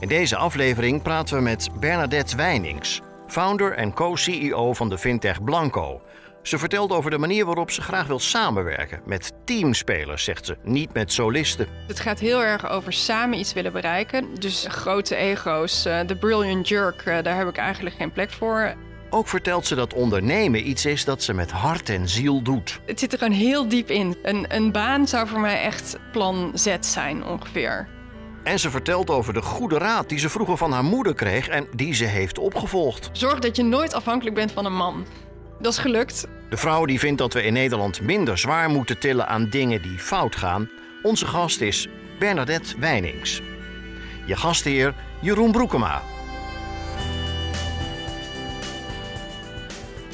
[0.00, 6.00] In deze aflevering praten we met Bernadette Wijnings, founder en co-CEO van de fintech Blanco.
[6.42, 10.92] Ze vertelt over de manier waarop ze graag wil samenwerken met teamspelers, zegt ze, niet
[10.92, 11.66] met solisten.
[11.86, 14.34] Het gaat heel erg over samen iets willen bereiken.
[14.34, 18.74] Dus grote ego's, eh, de brilliant jerk, eh, daar heb ik eigenlijk geen plek voor.
[19.10, 22.80] Ook vertelt ze dat ondernemen iets is dat ze met hart en ziel doet.
[22.86, 24.16] Het zit er gewoon heel diep in.
[24.22, 27.95] Een, een baan zou voor mij echt plan Z zijn ongeveer.
[28.46, 31.66] En ze vertelt over de goede raad die ze vroeger van haar moeder kreeg en
[31.74, 33.08] die ze heeft opgevolgd.
[33.12, 35.06] Zorg dat je nooit afhankelijk bent van een man.
[35.60, 36.26] Dat is gelukt.
[36.50, 39.98] De vrouw die vindt dat we in Nederland minder zwaar moeten tillen aan dingen die
[39.98, 40.70] fout gaan.
[41.02, 43.42] Onze gast is Bernadette Wijnings.
[44.26, 46.02] Je gastheer Jeroen Broekema.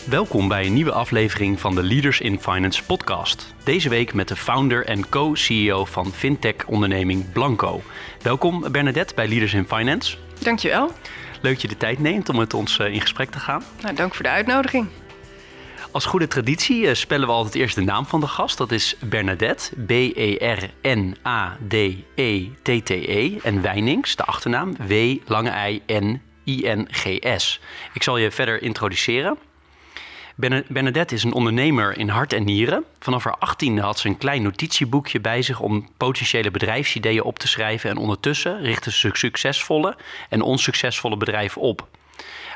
[0.08, 3.55] Welkom bij een nieuwe aflevering van de Leaders in Finance podcast.
[3.64, 7.83] Deze week met de founder en co-CEO van fintech-onderneming Blanco.
[8.22, 10.17] Welkom Bernadette bij Leaders in Finance.
[10.39, 10.91] Dankjewel.
[11.42, 13.62] Leuk dat je de tijd neemt om met ons eh, in gesprek te gaan.
[13.83, 14.86] Nou, dank voor de uitnodiging.
[15.91, 18.59] Als goede traditie eh, spellen we altijd eerst de naam van de gast.
[18.59, 20.98] Dat is Bernadette, B-E-R-N-A-D-E-T-T-E.
[23.42, 27.61] En Wijnings, de achternaam, W, lange I, N, I-N-G-S.
[27.92, 29.39] Ik zal je verder introduceren.
[30.69, 32.85] Bernadette is een ondernemer in hart en nieren.
[32.98, 37.49] Vanaf haar 18e had ze een klein notitieboekje bij zich om potentiële bedrijfsideeën op te
[37.49, 37.91] schrijven.
[37.91, 39.97] En ondertussen richtte ze succesvolle
[40.29, 41.89] en onsuccesvolle bedrijven op.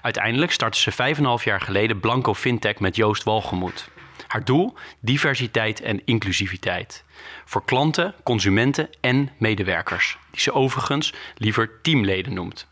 [0.03, 3.89] Uiteindelijk startte ze 5,5 jaar geleden Blanco Fintech met Joost Walgemoed.
[4.27, 4.75] Haar doel?
[5.00, 7.05] Diversiteit en inclusiviteit.
[7.44, 12.66] Voor klanten, consumenten en medewerkers, die ze overigens liever teamleden noemt.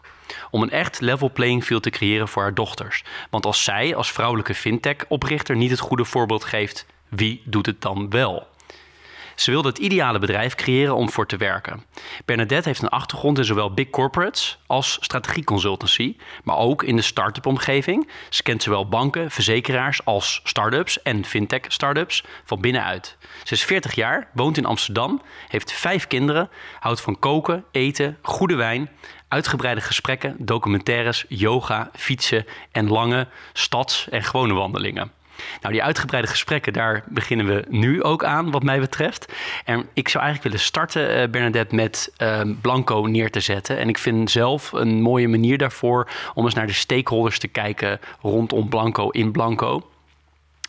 [0.50, 3.04] Om een echt level playing field te creëren voor haar dochters.
[3.30, 8.10] Want als zij als vrouwelijke fintech-oprichter niet het goede voorbeeld geeft, wie doet het dan
[8.10, 8.52] wel?
[9.34, 11.84] Ze wilde het ideale bedrijf creëren om voor te werken.
[12.24, 17.46] Bernadette heeft een achtergrond in zowel big corporates als strategieconsultancy, maar ook in de start-up
[17.46, 18.10] omgeving.
[18.28, 23.16] Ze kent zowel banken, verzekeraars als start-ups en fintech start-ups van binnenuit.
[23.44, 26.50] Ze is 40 jaar, woont in Amsterdam, heeft vijf kinderen,
[26.80, 28.90] houdt van koken, eten, goede wijn,
[29.34, 35.10] uitgebreide gesprekken, documentaires, yoga, fietsen en lange stads- en gewone wandelingen.
[35.60, 39.32] Nou, die uitgebreide gesprekken, daar beginnen we nu ook aan, wat mij betreft.
[39.64, 43.78] En ik zou eigenlijk willen starten, uh, Bernadette, met uh, Blanco neer te zetten.
[43.78, 48.00] En ik vind zelf een mooie manier daarvoor om eens naar de stakeholders te kijken
[48.20, 49.88] rondom Blanco in Blanco.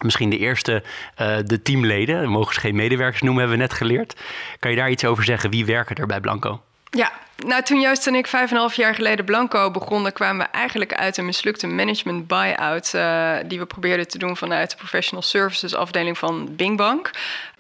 [0.04, 0.84] Misschien de eerste,
[1.22, 4.16] uh, de teamleden, we mogen ze geen medewerkers noemen, hebben we net geleerd.
[4.60, 5.50] Kan je daar iets over zeggen?
[5.50, 6.62] Wie werken er bij Blanco?
[6.90, 7.12] Ja,
[7.46, 10.52] nou toen Joost en ik vijf en een half jaar geleden Blanco begonnen, kwamen we
[10.52, 15.22] eigenlijk uit een mislukte management buy-out uh, die we probeerden te doen vanuit de professional
[15.24, 17.12] services afdeling van Bingbank.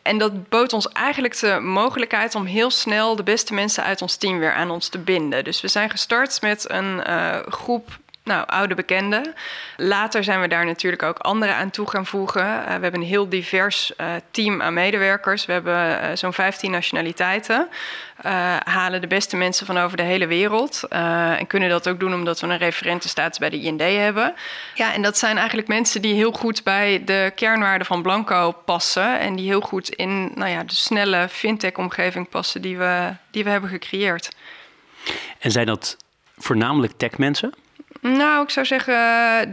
[0.01, 4.15] En dat bood ons eigenlijk de mogelijkheid om heel snel de beste mensen uit ons
[4.15, 5.43] team weer aan ons te binden.
[5.43, 9.33] Dus we zijn gestart met een uh, groep nou, oude bekenden.
[9.77, 12.45] Later zijn we daar natuurlijk ook anderen aan toe gaan voegen.
[12.45, 15.45] Uh, we hebben een heel divers uh, team aan medewerkers.
[15.45, 17.69] We hebben uh, zo'n 15 nationaliteiten.
[18.63, 20.83] halen de beste mensen van over de hele wereld.
[20.89, 24.33] en kunnen dat ook doen omdat we een referentenstatus bij de IND hebben.
[24.73, 29.19] Ja, en dat zijn eigenlijk mensen die heel goed bij de kernwaarden van Blanco passen.
[29.19, 33.49] En die heel goed in nou ja, de snelle fintech-omgeving passen die we, die we
[33.49, 34.35] hebben gecreëerd.
[35.39, 35.97] En zijn dat
[36.37, 37.53] voornamelijk techmensen?
[38.05, 38.93] Nou, ik zou zeggen,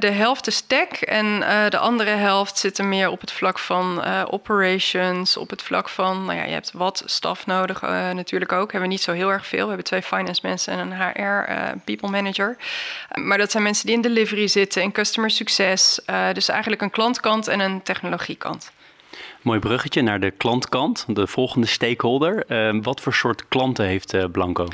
[0.01, 3.59] de helft is tech en uh, de andere helft zit er meer op het vlak
[3.59, 7.81] van uh, operations, op het vlak van, nou ja, je hebt wat staf nodig
[8.13, 8.73] natuurlijk ook.
[8.73, 9.61] Hebben we niet zo heel erg veel.
[9.61, 11.53] We hebben twee finance mensen en een HR
[11.85, 12.57] people manager.
[13.15, 16.01] maar dat zijn mensen die in delivery zitten, in customer succes.
[16.33, 18.73] dus eigenlijk een klantkant en een technologiekant.
[19.43, 22.45] Mooi bruggetje naar de klantkant, de volgende stakeholder.
[22.83, 24.69] wat voor soort klanten heeft Blanco?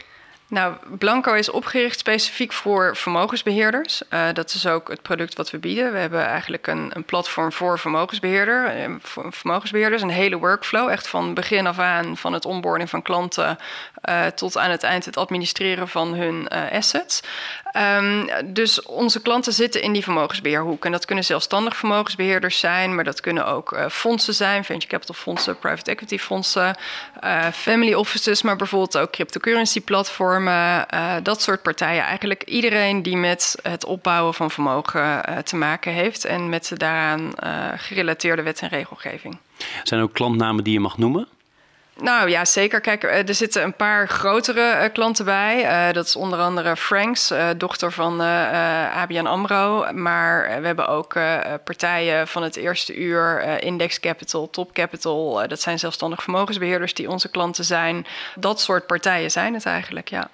[0.50, 4.02] Nou, Blanco is opgericht specifiek voor vermogensbeheerders.
[4.10, 5.92] Uh, dat is ook het product wat we bieden.
[5.92, 10.02] We hebben eigenlijk een, een platform voor vermogensbeheerder, voor vermogensbeheerders.
[10.02, 13.58] Een hele workflow, echt van begin af aan, van het onboarding van klanten
[14.34, 17.20] tot aan het eind het administreren van hun assets.
[17.72, 20.84] Ehm, dus onze klanten zitten in die vermogensbeheerhoek.
[20.84, 25.58] En dat kunnen zelfstandig vermogensbeheerders zijn, maar dat kunnen ook fondsen zijn, venture capital fondsen,
[25.58, 26.76] private equity fondsen,
[27.52, 30.86] family offices, maar bijvoorbeeld ook cryptocurrency platformen,
[31.22, 32.02] dat soort partijen.
[32.02, 37.32] Eigenlijk iedereen die met het opbouwen van vermogen te maken heeft en met de daaraan
[37.76, 39.38] gerelateerde wet en regelgeving.
[39.82, 41.28] Zijn er ook klantnamen die je mag noemen?
[42.02, 42.80] Nou ja, zeker.
[42.80, 45.64] Kijk, eh, er zitten een paar grotere uh, klanten bij.
[45.64, 48.20] Uh, dat is onder andere Franks, dochter van
[48.90, 49.92] ABN AMRO.
[49.92, 51.12] Maar we hebben ook
[51.64, 55.48] partijen van het eerste uur, Index Capital, Top Capital.
[55.48, 58.06] dat zijn zelfstandig vermogensbeheerders die onze klanten zijn.
[58.34, 60.30] Dat soort partijen zijn het eigenlijk, ja.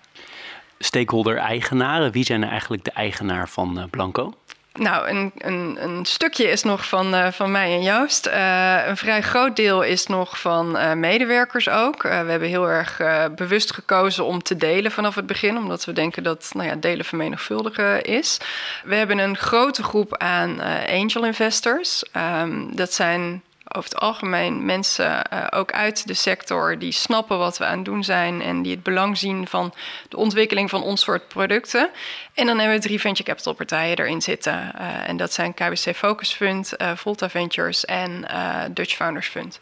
[0.79, 4.35] Stakeholder-eigenaren, wie zijn eigenlijk de eigenaar van Blanco?
[4.79, 8.26] Nou, een, een, een, stukje is nog van, uh, van mij en Joost.
[8.26, 12.03] Uh, een vrij groot deel is nog van uh, medewerkers ook.
[12.03, 13.00] we hebben heel erg
[13.35, 17.05] bewust gekozen om te delen vanaf het begin, omdat we denken dat nou ja, delen
[17.05, 18.38] vermenigvuldigen is.
[18.85, 22.05] We hebben een grote groep aan angel investors.
[22.43, 23.43] Um, dat zijn
[23.76, 27.85] over het algemeen mensen uh, ook uit de sector die snappen wat we aan het
[27.85, 29.75] doen zijn en die het belang zien van
[30.09, 31.91] de ontwikkeling van ons soort producten.
[32.35, 34.73] En dan hebben we drie venture capital partijen erin zitten.
[34.79, 38.25] Uh, en dat zijn KBC Focus Fund, uh, Volta Ventures en
[38.71, 39.61] Dutch Founders Fund.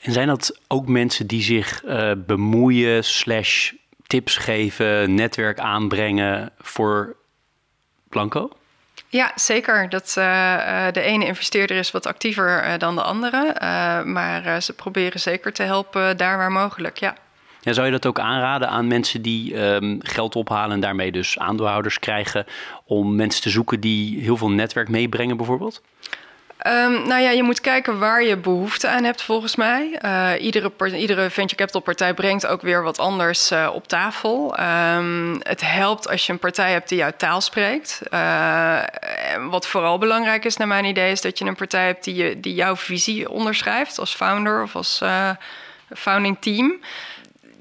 [0.00, 1.82] En zijn dat ook mensen die zich
[2.16, 3.72] bemoeien, slash
[4.06, 7.16] tips geven, netwerk aanbrengen voor
[8.08, 8.50] Blanco?
[9.12, 9.88] Ja, zeker.
[9.88, 13.54] Dat, uh, de ene investeerder is wat actiever uh, dan de andere.
[14.04, 17.14] Maar ze proberen zeker te helpen daar waar mogelijk, ja.
[17.60, 21.98] Zou je dat ook aanraden aan mensen die um, geld ophalen en daarmee dus aandeelhouders
[21.98, 22.46] krijgen...
[22.84, 25.82] om mensen te zoeken die heel veel netwerk meebrengen bijvoorbeeld?
[26.66, 29.98] Um, nou ja, je moet kijken waar je behoefte aan hebt, volgens mij.
[30.04, 34.56] Uh, iedere, iedere venture capital partij brengt ook weer wat anders uh, op tafel.
[34.60, 38.00] Um, het helpt als je een partij hebt die jouw taal spreekt.
[38.10, 38.82] Uh,
[39.50, 42.40] wat vooral belangrijk is, naar mijn idee, is dat je een partij hebt die, je,
[42.40, 45.02] die jouw visie onderschrijft als founder of als
[45.94, 46.80] founding team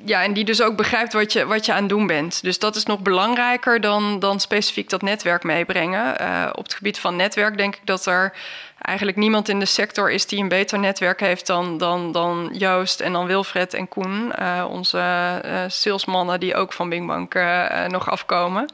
[0.05, 2.43] ja, en die dus ook begrijpt wat je, wat je aan het doen bent.
[2.43, 6.11] Dus dat is nog belangrijker dan, dan specifiek dat netwerk meebrengen.
[6.57, 8.33] Op het gebied van netwerk denk ik dat er
[8.81, 12.99] eigenlijk niemand in de sector is die een beter netwerk heeft dan, dan, dan Joost
[12.99, 14.97] en dan Wilfred en Koen, uh, onze
[15.45, 17.33] uh, salesmannen die ook van Bingbank
[17.87, 18.65] nog afkomen.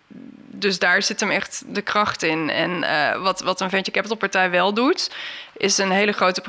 [0.52, 2.50] Dus daar zit hem echt de kracht in.
[2.50, 2.80] En
[3.22, 5.12] wat, wat een venture capital partij wel doet,
[5.58, 6.42] is een hele grote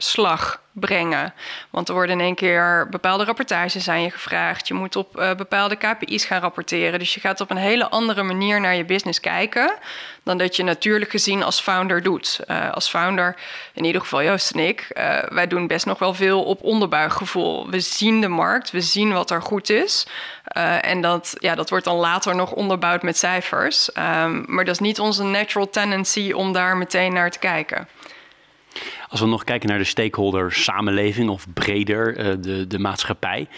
[0.00, 1.34] professionaliseringsslag brengen.
[1.70, 4.68] Want er worden in één keer bepaalde rapportages aan je gevraagd.
[4.68, 6.98] Je moet op uh, bepaalde KPI's gaan rapporteren.
[6.98, 9.72] Dus je gaat op een hele andere manier naar je business kijken
[10.22, 12.40] dan dat je natuurlijk gezien als founder doet.
[12.46, 13.36] Uh, als founder,
[13.74, 17.70] in ieder geval Joost en ik, uh, wij doen best nog wel veel op onderbuikgevoel.
[17.70, 20.06] We zien de markt, we zien wat er goed is.
[20.80, 23.90] en dat, ja, dat wordt dan later nog onderbouwd met cijfers.
[23.96, 27.88] Um, maar dat is niet onze natural tendency om daar meteen naar te kijken.
[29.08, 33.48] Als we nog kijken naar de stakeholder samenleving of breder uh, de, de maatschappij.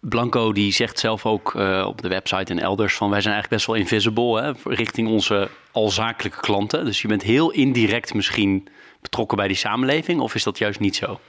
[0.00, 3.62] Blanco die zegt zelf ook uh, op de website en elders van wij zijn eigenlijk
[3.62, 6.84] best wel invisible hè, richting onze al zakelijke klanten.
[6.84, 8.68] Dus je bent heel indirect misschien
[9.00, 11.20] betrokken bij die samenleving of is dat juist niet zo?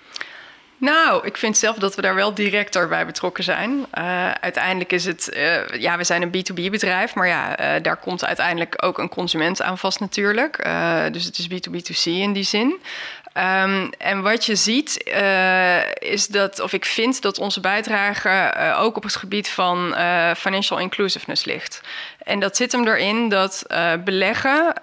[0.84, 3.86] Nou, ik vind zelf dat we daar wel directer bij betrokken zijn.
[3.98, 8.26] Uh, uiteindelijk is het, uh, ja, we zijn een B2B-bedrijf, maar ja, uh, daar komt
[8.26, 10.68] uiteindelijk ook een consument aan vast natuurlijk.
[11.12, 12.76] dus het is B2B2C in die zin.
[13.38, 18.82] Um, en wat je ziet uh, is dat, of ik vind dat onze bijdrage uh,
[18.82, 21.82] ook op het gebied van uh, financial inclusiveness ligt.
[22.24, 23.66] En dat zit hem erin dat
[24.04, 24.74] beleggen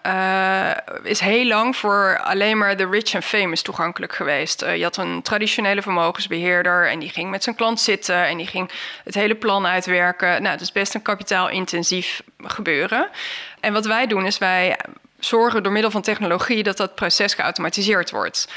[1.02, 4.61] is heel lang voor alleen maar de rich and famous toegankelijk geweest.
[4.61, 8.71] je had een traditionele vermogensbeheerder en die ging met zijn klant zitten en die ging
[9.04, 10.28] het hele plan uitwerken.
[10.28, 13.09] Nou, dat is best een kapitaalintensief gebeuren.
[13.61, 14.76] En wat wij doen is wij
[15.20, 18.48] zorgen door middel van technologie dat dat proces geautomatiseerd wordt.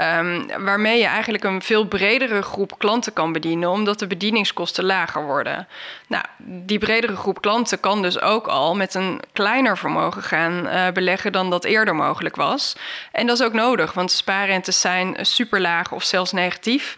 [0.00, 5.24] Um, waarmee je eigenlijk een veel bredere groep klanten kan bedienen, omdat de bedieningskosten lager
[5.24, 5.68] worden.
[6.06, 10.88] Nou, die bredere groep klanten kan dus ook al met een kleiner vermogen gaan uh,
[10.90, 12.76] beleggen dan dat eerder mogelijk was.
[13.12, 16.96] En dat is ook nodig, want spaarrentes zijn super laag of zelfs negatief.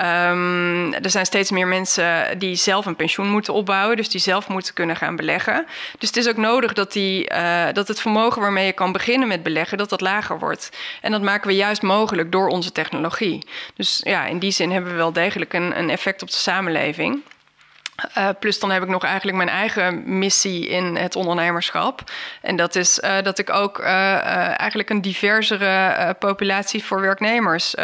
[0.00, 4.48] Um, er zijn steeds meer mensen die zelf een pensioen moeten opbouwen, dus die zelf
[4.48, 5.66] moeten kunnen gaan beleggen.
[5.98, 9.28] Dus het is ook nodig dat, die, uh, dat het vermogen waarmee je kan beginnen
[9.28, 10.70] met beleggen, dat dat lager wordt.
[11.00, 13.46] En dat maken we juist mogelijk door onze technologie.
[13.74, 17.22] Dus ja, in die zin hebben we wel degelijk een, een effect op de samenleving.
[18.18, 22.10] Uh, plus dan heb ik nog eigenlijk mijn eigen missie in het ondernemerschap.
[22.40, 27.74] En dat is uh, dat ik ook uh, eigenlijk een diversere populatie voor werknemers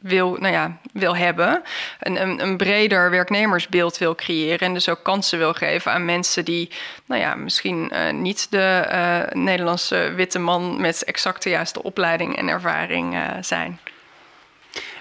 [0.00, 1.62] wil, nou ja, wil hebben.
[2.00, 4.58] Een, een, een, breder werknemersbeeld wil creëren.
[4.58, 6.70] En dus ook kansen wil geven aan mensen die,
[7.06, 13.18] nou ja, misschien niet de Nederlandse witte man met exact de juiste opleiding en ervaring
[13.40, 13.80] zijn.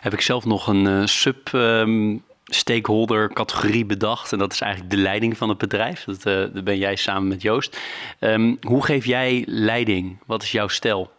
[0.02, 1.54] Heb ik zelf nog een sub.
[1.54, 4.32] Um stakeholder categorie bedacht.
[4.32, 6.04] En dat is eigenlijk de leiding van het bedrijf.
[6.04, 7.78] Dat, dat ben jij samen met Joost.
[8.20, 10.20] Um, hoe geef jij leiding?
[10.26, 11.16] Wat is jouw stijl?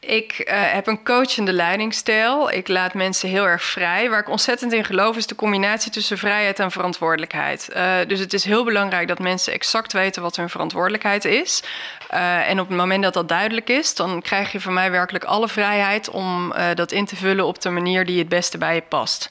[0.00, 2.50] Ik uh, heb een coachende leidingstijl.
[2.50, 4.10] Ik laat mensen heel erg vrij.
[4.10, 7.70] Waar ik ontzettend in geloof is de combinatie tussen vrijheid en verantwoordelijkheid.
[7.76, 11.62] Uh, dus het is heel belangrijk dat mensen exact weten wat hun verantwoordelijkheid is.
[12.08, 15.48] En op het moment dat dat duidelijk is, dan krijg je van mij werkelijk alle
[15.48, 19.28] vrijheid om dat in te vullen op de manier die het beste bij je past.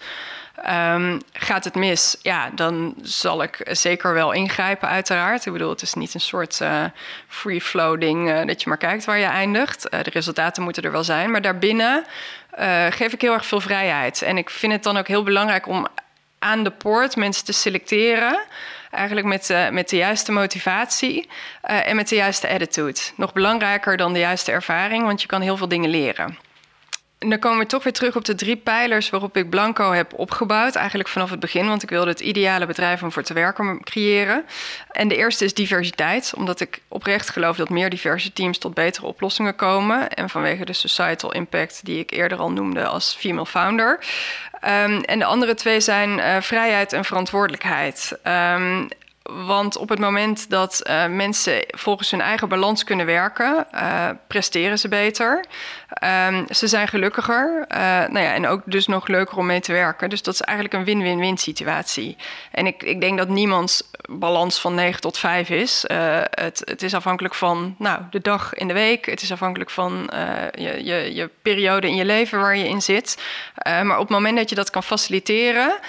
[0.70, 2.18] Um, gaat het mis?
[2.22, 5.46] Ja, dan zal ik zeker wel ingrijpen, uiteraard.
[5.46, 6.62] Ik bedoel, het is niet een soort
[7.28, 9.88] free-flow ding uh, dat je maar kijkt waar je eindigt.
[9.94, 11.32] Uh, de resultaten moeten er wel zijn.
[11.32, 12.06] Maar daarbinnen
[12.90, 14.22] geef ik heel erg veel vrijheid.
[14.22, 15.88] En ik vind het dan ook heel belangrijk om
[16.40, 18.40] aan de poort mensen te selecteren.
[18.92, 21.30] Eigenlijk met, met de juiste motivatie
[21.62, 23.00] en met de juiste attitude.
[23.16, 26.38] Nog belangrijker dan de juiste ervaring, want je kan heel veel dingen leren.
[27.26, 30.14] En dan komen we toch weer terug op de drie pijlers waarop ik Blanco heb
[30.14, 30.76] opgebouwd.
[30.76, 34.46] Eigenlijk vanaf het begin, want ik wilde het ideale bedrijf om voor te werken creëren.
[34.92, 39.06] En de eerste is diversiteit, omdat ik oprecht geloof dat meer diverse teams tot betere
[39.06, 40.10] oplossingen komen.
[40.10, 44.00] En vanwege de societal impact die ik eerder al noemde als female founder.
[44.64, 48.20] Um, en de andere twee zijn uh, vrijheid en verantwoordelijkheid.
[48.24, 48.88] Um,
[49.32, 54.80] want op het moment dat uh, mensen volgens hun eigen balans kunnen werken, uh, presteren
[54.80, 55.46] ze beter.
[56.30, 57.66] Um, ze zijn gelukkiger.
[57.72, 60.10] Uh, nou ja, en ook dus nog leuker om mee te werken.
[60.10, 62.18] Dus dat is eigenlijk een win-win-win situatie.
[62.52, 65.84] En ik, ik denk dat niemands balans van 9 tot 5 is.
[66.30, 69.06] het, het is afhankelijk van nou, de dag in de week.
[69.06, 70.10] Het is afhankelijk van
[70.52, 73.22] je, je, je periode in je leven waar je in zit.
[73.64, 75.80] maar op het moment dat je dat kan faciliteren.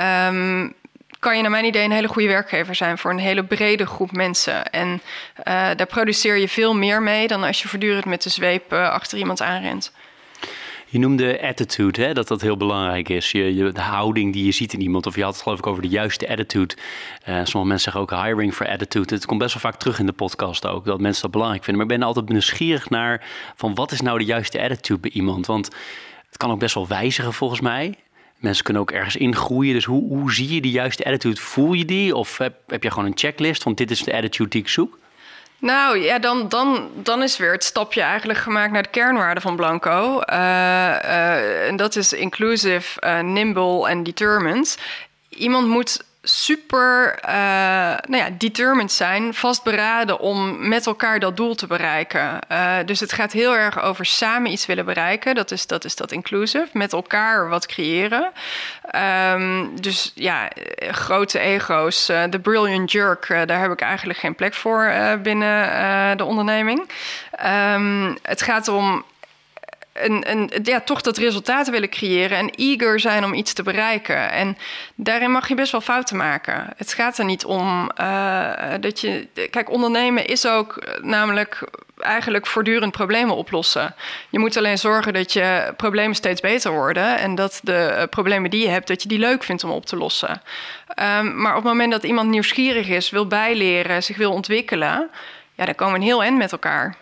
[0.00, 0.74] Um,
[1.20, 4.12] kan je naar mijn idee een hele goede werkgever zijn voor een hele brede groep
[4.12, 4.70] mensen.
[4.70, 5.44] En uh,
[5.76, 9.18] daar produceer je veel meer mee dan als je voortdurend met de zweep uh, achter
[9.18, 9.92] iemand aanrent.
[10.86, 13.30] Je noemde attitude, hè, dat dat heel belangrijk is.
[13.30, 15.06] Je, de houding die je ziet in iemand.
[15.06, 16.74] Of je had het geloof ik over de juiste attitude.
[16.74, 19.14] Uh, sommige mensen zeggen ook hiring for attitude.
[19.14, 20.84] Het komt best wel vaak terug in de podcast ook.
[20.84, 21.82] Dat mensen dat belangrijk vinden.
[21.82, 25.46] Maar ik ben altijd nieuwsgierig naar van wat is nou de juiste attitude bij iemand.
[25.46, 25.66] Want
[26.26, 27.98] het kan ook best wel wijzigen volgens mij.
[28.40, 29.74] Mensen kunnen ook ergens ingroeien.
[29.74, 31.40] Dus hoe, hoe zie je die juiste attitude?
[31.40, 32.16] Voel je die?
[32.16, 34.98] Of heb, heb je gewoon een checklist van dit is de attitude die ik zoek?
[35.58, 39.56] Nou ja, dan, dan, dan is weer het stapje eigenlijk gemaakt naar de kernwaarden van
[39.56, 40.20] Blanco.
[40.30, 44.78] Uh, uh, en dat is inclusive, uh, nimble en determined.
[45.28, 47.30] Iemand moet super uh,
[48.08, 52.38] nou ja, determined zijn, vastberaden om met elkaar dat doel te bereiken.
[52.52, 55.34] Uh, dus het gaat heel erg over samen iets willen bereiken.
[55.34, 56.68] Dat is dat, is dat inclusive.
[56.72, 58.32] Met elkaar wat creëren.
[59.34, 60.48] Um, dus ja,
[60.90, 62.06] grote ego's.
[62.06, 66.90] De brilliant jerk, daar heb ik eigenlijk geen plek voor binnen de onderneming.
[67.46, 69.04] Um, het gaat om
[70.02, 70.50] een,
[70.84, 74.30] toch dat resultaat willen creëren en eager zijn om iets te bereiken.
[74.30, 74.58] En
[74.94, 76.66] daarin mag je best wel fouten maken.
[76.76, 79.28] Het gaat er niet om uh, dat je.
[79.50, 81.68] Kijk, ondernemen is ook namelijk
[82.00, 83.94] eigenlijk voortdurend problemen oplossen.
[84.30, 88.50] Je moet alleen zorgen dat je problemen steeds beter worden en dat de uh, problemen
[88.50, 90.42] die je hebt, dat je die leuk vindt om op te lossen.
[91.18, 95.10] Um, maar op het moment dat iemand nieuwsgierig is, wil bijleren, zich wil ontwikkelen,
[95.54, 96.96] ja, dan komen we een heel eind met elkaar.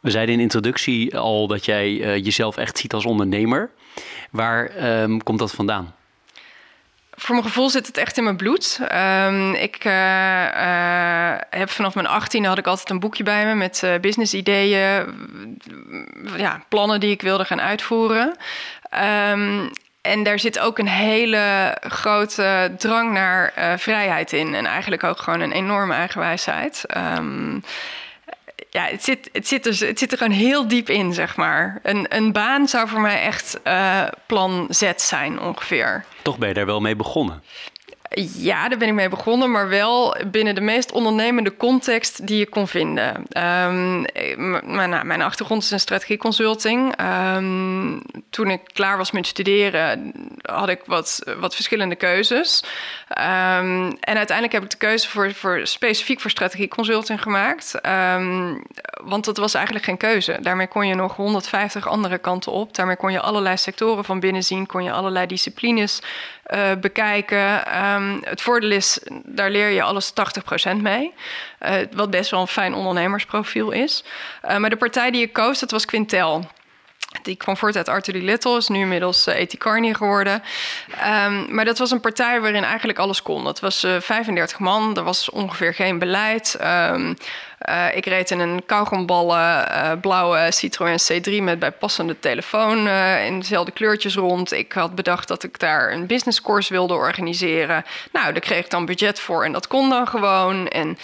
[0.00, 3.70] We zeiden in introductie al dat jij uh, jezelf echt ziet als ondernemer.
[4.30, 4.70] Waar
[5.02, 5.94] um, komt dat vandaan?
[7.10, 8.80] Voor mijn gevoel zit het echt in mijn bloed.
[8.92, 13.54] Um, ik uh, uh, heb vanaf mijn 18 had ik altijd een boekje bij me
[13.54, 15.06] met uh, business ideeën,
[16.36, 18.36] ja, plannen die ik wilde gaan uitvoeren.
[19.30, 24.54] Um, en daar zit ook een hele grote drang naar vrijheid in.
[24.54, 26.84] En eigenlijk ook gewoon een enorme eigenwijsheid.
[27.18, 27.62] Um,
[28.70, 31.78] ja, het zit, het, zit er, het zit er gewoon heel diep in, zeg maar.
[31.82, 36.04] Een, een baan zou voor mij echt uh, plan Z zijn, ongeveer.
[36.22, 37.42] Toch ben je daar wel mee begonnen?
[38.18, 42.48] Ja, daar ben ik mee begonnen, maar wel binnen de meest ondernemende context die je
[42.48, 43.16] kon vinden.
[43.16, 44.04] Um,
[44.74, 46.94] mijn, mijn, achtergrond is in strategieconsulting.
[47.36, 50.12] Um, toen ik klaar was met studeren,
[50.42, 52.64] had ik wat, wat verschillende keuzes.
[53.08, 57.80] Um, en uiteindelijk heb ik de keuze voor, voor specifiek voor strategieconsulting gemaakt.
[59.04, 60.38] want dat was eigenlijk geen keuze.
[60.40, 62.74] Daarmee kon je nog 150 andere kanten op.
[62.74, 66.00] Daarmee kon je allerlei sectoren van binnen zien, kon je allerlei disciplines
[66.54, 67.82] uh, bekijken.
[67.84, 70.12] Um, het voordeel is, daar leer je alles
[70.72, 71.12] 80% mee.
[71.60, 74.04] Uh, wat best wel een fijn ondernemersprofiel is.
[74.44, 76.46] Uh, maar de partij die ik koos, dat was Quintel.
[77.22, 78.22] Die kwam voort uit Arthur D.
[78.22, 79.58] Little, is nu inmiddels uh, E.T.
[79.58, 80.42] Carney geworden.
[81.24, 83.44] Um, maar dat was een partij waarin eigenlijk alles kon.
[83.44, 86.58] Dat was uh, 35 man, er was ongeveer geen beleid.
[86.60, 87.16] Um,
[87.68, 93.40] uh, ik reed in een kauwgomballen uh, blauwe Citroën C3 met bijpassende telefoon uh, in
[93.40, 94.52] dezelfde kleurtjes rond.
[94.52, 97.84] Ik had bedacht dat ik daar een business course wilde organiseren.
[98.12, 100.68] Nou, daar kreeg ik dan budget voor en dat kon dan gewoon.
[100.68, 100.98] En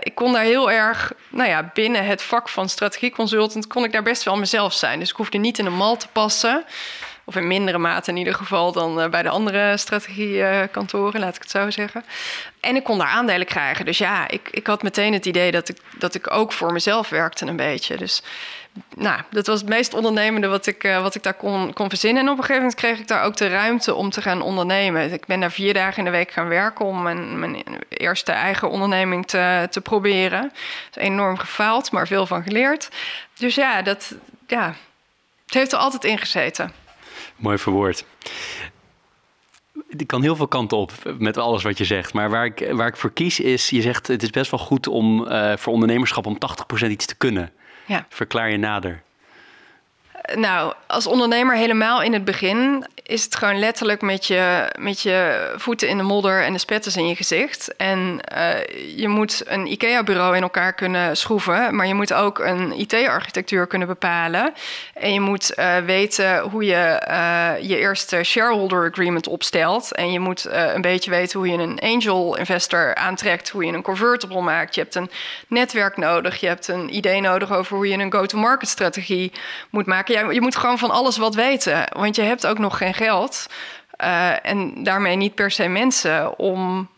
[0.00, 4.02] ik kon daar heel erg, nou ja, binnen het vak van strategieconsultant kon ik daar
[4.02, 4.98] best wel mezelf zijn.
[4.98, 6.64] Dus ik hoefde niet in een mal te passen.
[7.26, 11.42] Of in mindere mate in ieder geval dan uh, bij de andere strategiekantoren, laat ik
[11.42, 12.04] het zo zeggen.
[12.60, 13.84] En ik kon daar aandelen krijgen.
[13.84, 17.08] Dus ja, ik, ik had meteen het idee dat ik, dat ik ook voor mezelf
[17.08, 17.96] werkte een beetje.
[17.96, 18.22] Dus
[18.96, 22.22] nou, dat was het meest ondernemende wat ik, uh, wat ik daar kon, kon verzinnen.
[22.22, 25.12] En op een gegeven moment kreeg ik daar ook de ruimte om te gaan ondernemen.
[25.12, 28.70] Ik ben daar vier dagen in de week gaan werken om mijn, mijn eerste eigen
[28.70, 30.52] onderneming te, te proberen.
[30.94, 32.88] Enorm gefaald, maar veel van geleerd.
[33.38, 34.14] Dus ja, dat,
[34.46, 34.74] ja,
[35.44, 36.72] het heeft er altijd in gezeten.
[37.36, 38.04] Mooi verwoord.
[39.88, 42.12] Ik kan heel veel kanten op met alles wat je zegt.
[42.12, 44.86] Maar waar ik, waar ik voor kies is, je zegt het is best wel goed
[44.86, 46.38] om uh, voor ondernemerschap om
[46.84, 47.52] 80% iets te kunnen.
[47.84, 48.06] Ja.
[48.08, 49.02] Verklaar je nader.
[50.34, 55.50] Nou, als ondernemer helemaal in het begin is het gewoon letterlijk met je, met je
[55.56, 57.76] voeten in de modder en de spetters in je gezicht.
[57.76, 62.72] En uh, je moet een IKEA-bureau in elkaar kunnen schroeven, maar je moet ook een
[62.72, 64.52] IT-architectuur kunnen bepalen.
[64.94, 69.92] En je moet uh, weten hoe je uh, je eerste shareholder agreement opstelt.
[69.92, 73.82] En je moet een beetje weten hoe je een angel investor aantrekt, hoe je een
[73.82, 74.74] convertible maakt.
[74.74, 75.10] Je hebt een
[75.48, 79.32] netwerk nodig, je hebt een idee nodig over hoe je een go-to-market strategie
[79.70, 80.14] moet maken.
[80.14, 83.46] Ja, je moet gewoon van alles wat weten, want je hebt ook nog geen geld.
[84.00, 86.88] Uh, en daarmee niet per se mensen om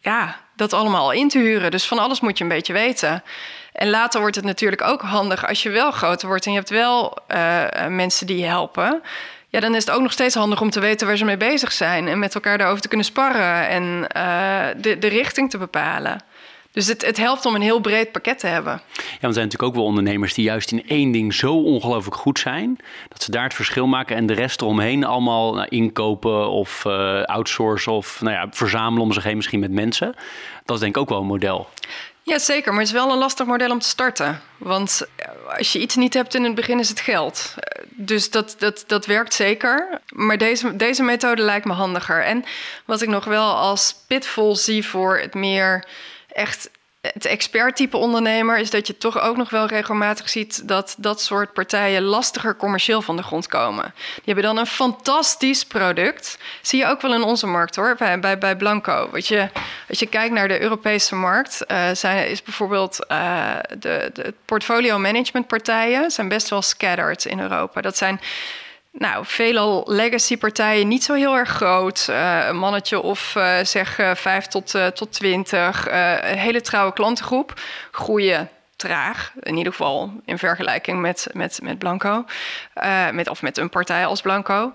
[0.00, 1.70] ja, dat allemaal in te huren.
[1.70, 3.22] Dus van alles moet je een beetje weten.
[3.72, 6.70] En later wordt het natuurlijk ook handig als je wel groter wordt en je hebt
[6.70, 9.02] wel uh, mensen die je helpen.
[9.48, 11.72] Ja, dan is het ook nog steeds handig om te weten waar ze mee bezig
[11.72, 14.00] zijn en met elkaar daarover te kunnen sparren en
[14.80, 16.20] de, de richting te bepalen.
[16.74, 18.72] Dus het, het helpt om een heel breed pakket te hebben.
[18.72, 22.16] Ja, want er zijn natuurlijk ook wel ondernemers die juist in één ding zo ongelooflijk
[22.16, 22.78] goed zijn.
[23.08, 27.22] Dat ze daar het verschil maken en de rest eromheen allemaal nou, inkopen of uh,
[27.22, 30.14] outsourcen of nou ja, verzamelen om zich heen misschien met mensen.
[30.64, 31.68] Dat is denk ik ook wel een model.
[32.22, 32.70] Ja, zeker.
[32.70, 34.40] Maar het is wel een lastig model om te starten.
[34.56, 35.06] Want
[35.58, 37.54] als je iets niet hebt in het begin, is het geld.
[37.88, 40.00] Dus dat, dat, dat werkt zeker.
[40.08, 42.24] Maar deze, deze methode lijkt me handiger.
[42.24, 42.44] En
[42.84, 45.84] wat ik nog wel als pitfall zie voor het meer
[46.34, 46.70] echt
[47.12, 51.52] het experttype ondernemer is dat je toch ook nog wel regelmatig ziet dat dat soort
[51.52, 53.94] partijen lastiger commercieel van de grond komen.
[54.14, 56.38] Die hebben dan een fantastisch product.
[56.62, 59.08] Zie je ook wel in onze markt hoor, bij, bij, bij Blanco.
[59.12, 59.48] Weet je,
[59.88, 64.98] als je kijkt naar de Europese markt, uh, zijn, is bijvoorbeeld uh, de, de portfolio
[64.98, 67.80] management partijen zijn best wel scattered in Europa.
[67.80, 68.20] Dat zijn
[68.98, 72.06] nou, veelal legacy-partijen niet zo heel erg groot.
[72.10, 75.86] Uh, een mannetje of uh, zeg uh, 5 tot, tot 20.
[75.90, 77.60] een hele trouwe klantengroep.
[77.90, 82.24] Groeien traag, in ieder geval in vergelijking met, met, met Blanco.
[83.12, 84.70] met, of met een partij als Blanco.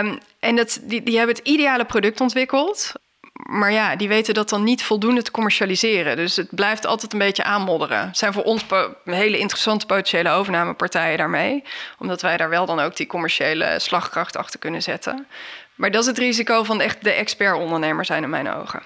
[0.00, 2.92] Um, en dat, die, die hebben het ideale product ontwikkeld
[3.32, 6.16] maar ja, die weten dat dan niet voldoende te commercialiseren.
[6.16, 8.06] Dus het blijft altijd een beetje aanmodderen.
[8.06, 8.64] Het zijn voor ons
[9.04, 11.64] hele interessante potentiële overnamepartijen daarmee.
[11.98, 15.26] Omdat wij daar wel dan ook die commerciële slagkracht achter kunnen zetten.
[15.74, 18.82] Maar dat is het risico van echt de expert-ondernemer zijn in mijn ogen.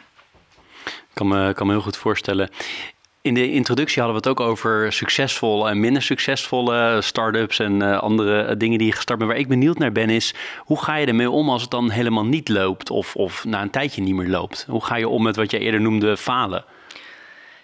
[0.85, 2.51] Ik kan me, kan me heel goed voorstellen.
[3.27, 7.99] In de introductie hadden we het ook over succesvolle en minder succesvolle start-ups en uh,
[7.99, 9.31] andere dingen die gestart bent.
[9.31, 12.25] Waar ik benieuwd naar ben is, hoe ga je ermee om als het dan helemaal
[12.25, 14.67] niet loopt of, of na een tijdje niet meer loopt?
[14.69, 16.65] Hoe ga je om met wat je eerder noemde falen?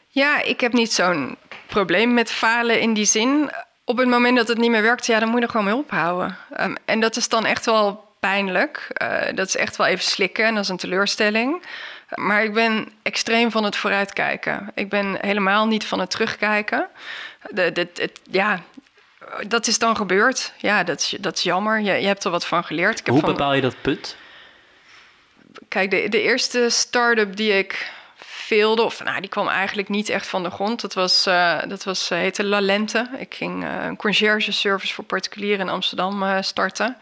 [0.08, 3.50] Ja, ik heb niet zo'n probleem met falen in die zin.
[3.84, 5.76] Op het moment dat het niet meer werkt, ja, dan moet je er gewoon mee
[5.76, 6.36] ophouden.
[6.60, 8.88] Um, en dat is dan echt wel pijnlijk.
[9.02, 11.62] Uh, dat is echt wel even slikken en dat is een teleurstelling.
[12.14, 14.70] Maar ik ben extreem van het vooruitkijken.
[14.74, 16.88] Ik ben helemaal niet van het terugkijken.
[17.50, 18.60] De, de, het, ja,
[19.48, 20.52] dat is dan gebeurd.
[20.58, 21.80] Ja, dat is, dat is jammer.
[21.80, 22.98] Je, je hebt er wat van geleerd.
[23.00, 24.16] Ik Hoe van, bepaal je dat punt?
[25.68, 30.26] kijk, de, de eerste start-up die ik veelde, of nou, die kwam eigenlijk niet echt
[30.26, 30.80] van de grond.
[30.80, 33.08] Dat was, uh, dat was uh, heette La Lente.
[33.18, 36.96] Ik ging uh, een concierge service voor particulieren in Amsterdam starten.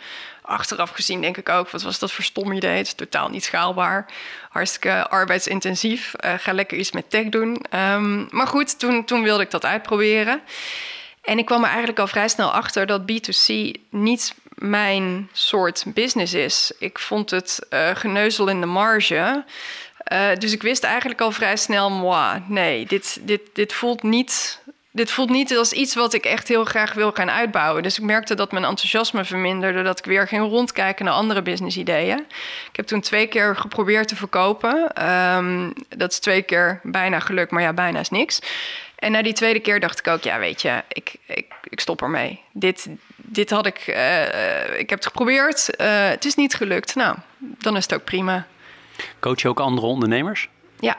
[0.51, 2.77] Achteraf gezien denk ik ook, wat was dat voor stom idee?
[2.77, 4.07] Het is totaal niet schaalbaar.
[4.49, 6.15] Hartstikke arbeidsintensief.
[6.19, 7.65] ga lekker iets met tech doen.
[7.75, 10.41] Um, maar goed, toen, toen wilde ik dat uitproberen.
[11.23, 16.35] En ik kwam er eigenlijk al vrij snel achter dat B2C niet mijn soort business
[16.35, 16.73] is.
[16.79, 19.45] Ik vond het uh, geneuzel in de marge.
[20.13, 24.60] Uh, dus ik wist eigenlijk al vrij snel, moi, nee, dit, dit, dit voelt niet
[24.93, 27.83] dit voelt niet als iets wat ik echt heel graag wil gaan uitbouwen.
[27.83, 32.19] Dus ik merkte dat mijn enthousiasme verminderde, dat ik weer ging rondkijken naar andere businessideeën.
[32.71, 35.07] Ik heb toen twee keer geprobeerd te verkopen.
[35.37, 38.41] Um, dat is twee keer bijna gelukt, maar ja, bijna is niks.
[38.97, 42.03] En na die tweede keer dacht ik ook, ja, weet je, ik, ik, ik stop
[42.03, 42.41] ermee.
[42.53, 46.95] Dit, dit had ik, uh, ik heb het geprobeerd, uh, het is niet gelukt.
[46.95, 48.47] Nou, dan is het ook prima.
[49.21, 50.49] Coach je ook andere ondernemers?
[50.81, 50.97] Ja,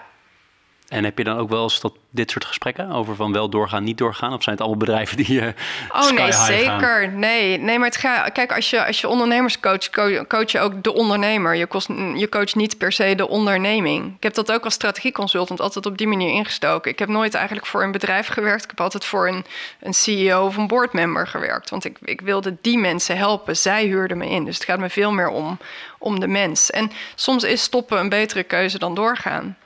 [0.91, 3.83] en heb je dan ook wel eens dat dit soort gesprekken over van wel doorgaan,
[3.83, 4.33] niet doorgaan?
[4.33, 5.47] Of zijn het allemaal bedrijven die uh,
[5.91, 7.11] Oh nee, zeker.
[7.11, 8.31] Nee, nee, maar het gaat.
[8.31, 9.89] Kijk, als je, als je ondernemers coach,
[10.27, 11.55] coach je ook de ondernemer.
[11.55, 14.15] Je, kost, je coach niet per se de onderneming.
[14.15, 16.91] Ik heb dat ook als strategieconsultant altijd op die manier ingestoken.
[16.91, 18.63] Ik heb nooit eigenlijk voor een bedrijf gewerkt.
[18.63, 19.45] Ik heb altijd voor een,
[19.79, 21.69] een CEO of een boardmember gewerkt.
[21.69, 23.57] Want ik, ik wilde die mensen helpen.
[23.57, 24.45] Zij huurden me in.
[24.45, 25.57] Dus het gaat me veel meer om,
[25.97, 26.71] om de mens.
[26.71, 29.57] En soms is stoppen een betere keuze dan doorgaan.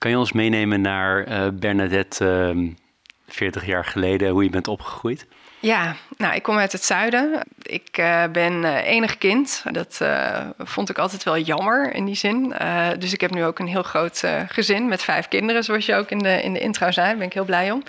[0.00, 2.68] Kan je ons meenemen naar uh, Bernadette, uh,
[3.28, 5.26] 40 jaar geleden, hoe je bent opgegroeid?
[5.58, 7.42] Ja, nou, ik kom uit het zuiden.
[7.62, 9.64] Ik uh, ben uh, enig kind.
[9.70, 10.00] Dat
[10.58, 12.54] vond ik altijd wel jammer in die zin.
[12.98, 16.10] dus ik heb nu ook een heel groot gezin met vijf kinderen, zoals je ook
[16.10, 17.06] in de, in de intro zei.
[17.06, 17.82] Daar ben ik heel blij om.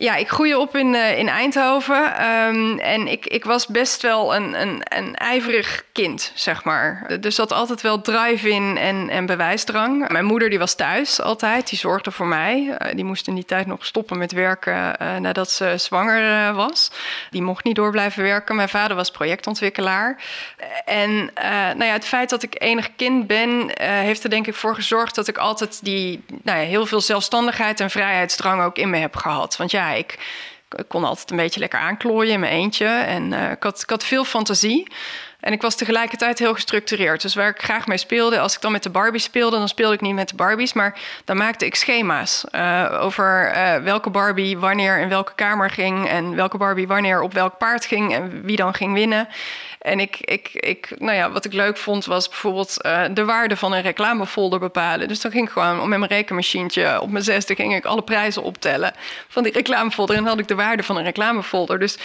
[0.00, 2.26] Ja, ik groeide op in, uh, in Eindhoven.
[2.26, 7.18] Um, en ik, ik was best wel een, een, een ijverig kind, zeg maar.
[7.22, 10.08] Er zat altijd wel drive in en, en bewijsdrang.
[10.08, 12.76] Mijn moeder die was thuis altijd, die zorgde voor mij.
[12.82, 16.90] Uh, die moest in die tijd nog stoppen met werken uh, nadat ze zwanger was.
[17.30, 18.56] Die mocht niet door blijven werken.
[18.56, 20.22] Mijn vader was projectontwikkelaar.
[20.84, 21.30] En
[21.76, 25.14] nou ja, het feit dat ik enig kind ben, heeft er denk ik voor gezorgd
[25.14, 29.16] dat ik altijd die nou ja, heel veel zelfstandigheid en vrijheidsdrang ook in me heb
[29.16, 29.56] gehad.
[29.56, 30.18] Want ja, ik,
[30.88, 32.86] kon altijd een beetje lekker aanklooien in mijn eentje.
[32.86, 34.86] En uh, ik, had, ik had veel fantasie.
[35.40, 37.22] En ik was tegelijkertijd heel gestructureerd.
[37.22, 39.94] Dus waar ik graag mee speelde, als ik dan met de Barbies speelde, dan speelde
[39.94, 44.58] ik niet met de Barbies, maar dan maakte ik schema's uh, over uh, welke Barbie
[44.58, 48.56] wanneer in welke kamer ging en welke Barbie wanneer op welk paard ging en wie
[48.56, 49.28] dan ging winnen.
[49.78, 53.56] En ik, ik, ik, nou ja, wat ik leuk vond was bijvoorbeeld uh, de waarde
[53.56, 55.08] van een reclamefolder bepalen.
[55.08, 58.42] Dus dan ging ik gewoon met mijn rekenmachientje op mijn zesde ging ik alle prijzen
[58.42, 58.92] optellen
[59.28, 61.78] van die reclamefolder en dan had ik de waarde van een reclamefolder.
[61.78, 61.98] Dus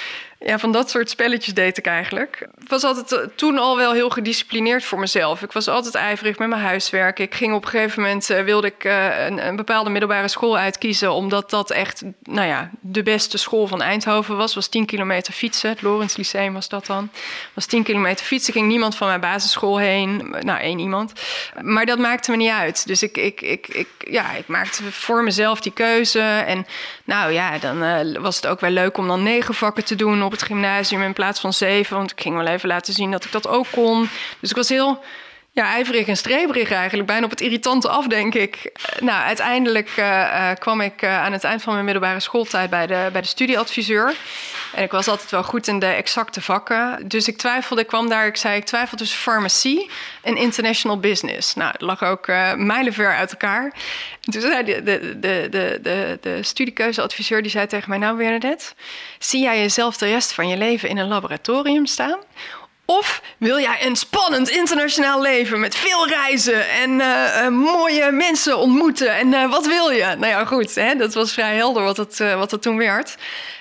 [0.46, 2.48] ja, van dat soort spelletjes deed ik eigenlijk.
[2.62, 5.42] Ik was altijd eh, toen al wel heel gedisciplineerd voor mezelf.
[5.42, 7.20] Ik was altijd ijverig met mijn huiswerk.
[7.20, 10.58] Ik ging op een gegeven moment, uh, wilde ik uh, een, een, bepaalde middelbare school
[10.58, 11.12] uitkiezen...
[11.12, 14.56] omdat dat echt, nou ja, de beste school van Eindhoven was.
[14.56, 15.70] was 10 kilometer fietsen.
[15.70, 17.10] Het Lorenz Lyceum was dat dan.
[17.54, 18.54] was 10 kilometer fietsen.
[18.54, 20.36] ging niemand van mijn basisschool heen.
[20.40, 21.14] Nou, één iemand.
[21.62, 22.88] Maar dat maakte me niet uit.
[22.88, 26.22] Dus ik, ik, ik, ik, ja, ik maakte voor mezelf die keuze.
[26.22, 26.66] En
[27.04, 27.80] nou ja, dan
[28.22, 30.32] was het ook wel leuk om dan negen vakken te doen...
[30.34, 31.98] het gymnasium in plaats van zeven.
[31.98, 34.10] Want ik ging wel even laten zien dat ik dat ook kon.
[34.40, 35.04] Dus ik was heel
[35.52, 37.08] ja, ijverig en streberig eigenlijk.
[37.08, 38.72] Bijna op het irritante af, denk ik.
[39.00, 43.22] Nou, uiteindelijk uh, kwam ik aan het eind van mijn middelbare schooltijd bij de, bij
[43.22, 44.16] de studieadviseur.
[44.74, 47.08] En ik was altijd wel goed in de exacte vakken.
[47.08, 49.90] Dus ik twijfelde, ik kwam daar, ik zei, ik twijfel tussen farmacie
[50.22, 51.56] en international business.
[51.56, 53.64] Nou, het lag ook uh, mijlenver uit elkaar.
[54.22, 58.18] En toen zei de, de, de, de, de, de studiekeuzeadviseur, die zei tegen mij, nou
[58.18, 58.66] Bernadette,
[59.20, 62.20] zie jij jezelf de rest van je leven in een laboratorium staan?
[62.98, 68.58] Of wil jij een spannend internationaal leven met veel reizen en uh, uh, mooie mensen
[68.58, 69.16] ontmoeten?
[69.16, 70.04] En uh, wat wil je?
[70.04, 73.16] Nou ja, goed, hè, dat was vrij helder wat het, wat het toen werd.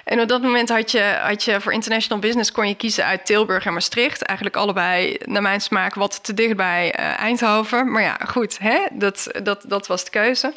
[0.05, 3.27] En op dat moment had je, had je voor international business kon je kiezen uit
[3.27, 4.23] Tilburg en Maastricht.
[4.23, 7.93] Eigenlijk allebei, naar mijn smaak, wat te dicht bij Eindhoven.
[7.93, 10.55] Maar ja, goed, hè, dat, dat, dat was de keuze.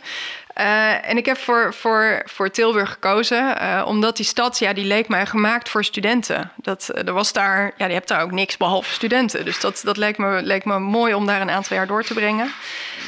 [0.60, 4.86] Uh, en ik heb voor, voor, voor Tilburg gekozen, uh, omdat die stad, ja, die
[4.86, 6.52] leek mij gemaakt voor studenten.
[6.56, 9.46] Dat, er was daar, ja, je hebt daar ook niks behalve studenten.
[9.46, 12.14] Dus dat, dat leek, me, leek me mooi om daar een aantal jaar door te
[12.14, 12.46] brengen.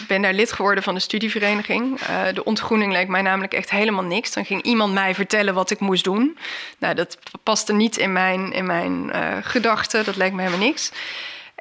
[0.01, 1.99] Ik ben daar lid geworden van de studievereniging.
[2.33, 4.33] De ontgroening leek mij namelijk echt helemaal niks.
[4.33, 6.37] Dan ging iemand mij vertellen wat ik moest doen.
[6.77, 9.11] Nou, dat paste niet in mijn, in mijn
[9.43, 10.05] gedachten.
[10.05, 10.91] Dat leek me helemaal niks.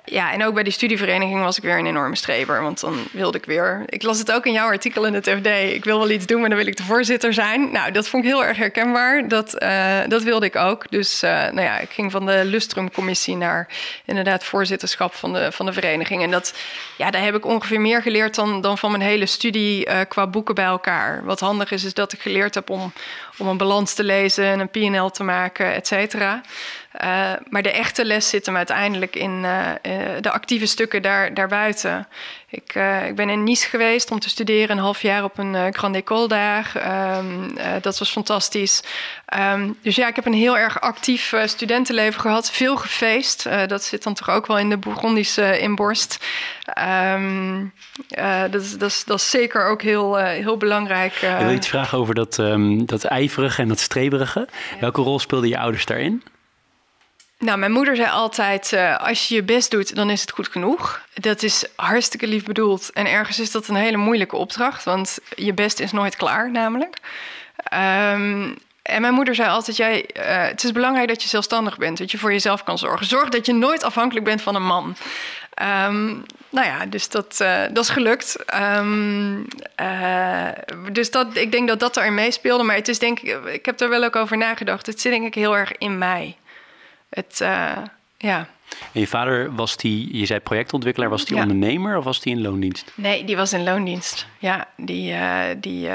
[0.06, 2.62] Ja, en ook bij die studievereniging was ik weer een enorme streber.
[2.62, 3.82] Want dan wilde ik weer.
[3.86, 5.46] Ik las het ook in jouw artikel in het FD.
[5.46, 7.72] Ik wil wel iets doen, maar dan wil ik de voorzitter zijn.
[7.72, 9.28] Nou, dat vond ik heel erg herkenbaar.
[9.28, 10.90] Dat, uh, dat wilde ik ook.
[10.90, 13.68] Dus uh, nou ja, ik ging van de Lustrum-commissie naar
[14.04, 16.22] inderdaad voorzitterschap van de, van de vereniging.
[16.22, 16.54] En dat,
[16.96, 20.26] ja, daar heb ik ongeveer meer geleerd dan, dan van mijn hele studie uh, qua
[20.26, 21.24] boeken bij elkaar.
[21.24, 22.92] Wat handig is, is dat ik geleerd heb om,
[23.38, 26.40] om een balans te lezen en een PL te maken, et cetera.
[27.04, 29.70] Uh, maar de echte les zit hem uiteindelijk in uh,
[30.20, 32.08] de actieve stukken daar, daarbuiten.
[32.48, 35.54] Ik, uh, ik ben in Nice geweest om te studeren, een half jaar op een
[35.54, 36.72] uh, Grand École daar.
[37.18, 38.82] Um, uh, dat was fantastisch.
[39.38, 42.50] Um, dus ja, ik heb een heel erg actief studentenleven gehad.
[42.50, 43.48] Veel gefeest.
[43.66, 46.26] dat zit dan toch ook wel in de Bourgondische inborst.
[47.14, 47.72] Um,
[48.50, 51.14] dat, is, dat, is, dat is zeker ook heel, heel belangrijk.
[51.14, 52.42] Ik wil iets vragen over dat,
[52.86, 54.48] dat ijverige en dat streberige.
[54.70, 54.80] Ja.
[54.80, 56.22] Welke rol speelden je ouders daarin?
[57.38, 60.48] Nou, mijn moeder zei altijd: uh, als je je best doet, dan is het goed
[60.48, 61.00] genoeg.
[61.14, 62.90] Dat is hartstikke lief bedoeld.
[62.92, 66.96] En ergens is dat een hele moeilijke opdracht, want je best is nooit klaar, namelijk.
[67.74, 71.98] Um, en mijn moeder zei altijd: jij, uh, het is belangrijk dat je zelfstandig bent,
[71.98, 73.06] dat je voor jezelf kan zorgen.
[73.06, 74.96] Zorg dat je nooit afhankelijk bent van een man.
[75.62, 78.36] Um, nou ja, dus dat, uh, dat is gelukt.
[79.80, 80.48] Uh,
[80.92, 82.62] dus dat, ik denk dat dat erin meespeelde.
[82.64, 84.86] Maar het is denk ik, ik heb er wel ook over nagedacht.
[84.86, 86.36] Het zit denk ik heel erg in mij
[87.08, 87.82] het, uh,
[88.16, 88.48] ja.
[88.92, 91.42] En je vader was die, je zei projectontwikkelaar, was die ja.
[91.42, 92.92] ondernemer of was die in loondienst?
[92.94, 94.26] Nee, die was in loondienst.
[94.38, 95.94] Ja, die, uh, die uh,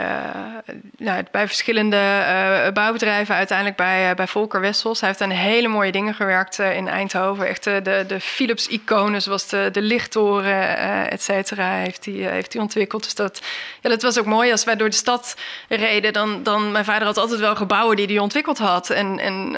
[0.97, 4.99] nou, bij verschillende uh, bouwbedrijven, uiteindelijk bij, bij Volker Wessels.
[4.99, 7.47] Hij heeft aan hele mooie dingen gewerkt in Eindhoven.
[7.47, 13.03] Echt de, de Philips-iconen, zoals de, de lichttoren, et cetera, heeft hij heeft hij ontwikkeld.
[13.03, 13.41] Dus dat,
[13.81, 14.51] ja, dat was ook mooi.
[14.51, 15.35] Als wij door de stad
[15.67, 18.89] reden, dan, dan mijn vader had altijd wel gebouwen die hij ontwikkeld had.
[18.89, 19.51] En, en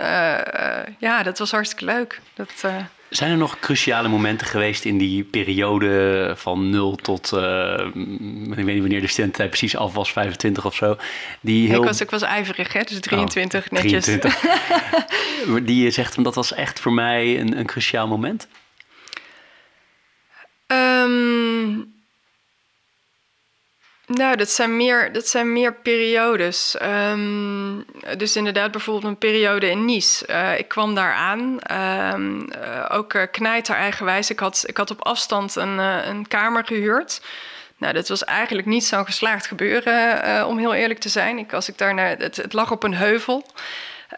[0.98, 2.22] ja, dat was hartstikke leuk.
[2.34, 2.64] Dat,
[3.16, 7.40] zijn er nog cruciale momenten geweest in die periode van 0 tot, uh,
[7.94, 10.98] ik weet niet wanneer de studententijd precies af was, 25 of zo?
[11.42, 11.80] Die heel...
[11.80, 12.82] ik, was, ik was ijverig, hè?
[12.82, 14.04] dus 23 oh, netjes.
[14.04, 14.42] 23.
[15.66, 18.48] die je zegt, dat was echt voor mij een, een cruciaal moment?
[20.68, 21.93] Um,
[24.14, 26.76] nou, dat zijn meer, dat zijn meer periodes.
[26.82, 27.86] Um,
[28.18, 30.28] dus inderdaad, bijvoorbeeld een periode in Nice.
[30.30, 31.60] Uh, ik kwam daar aan,
[32.14, 34.30] um, uh, ook uh, knijter eigenwijs.
[34.30, 37.22] Ik had, ik had op afstand een, een kamer gehuurd.
[37.78, 41.38] Nou, dat was eigenlijk niet zo'n geslaagd gebeuren, om heel eerlijk te zijn.
[41.38, 43.46] Ik, als ik daar naar, het, het lag op een heuvel.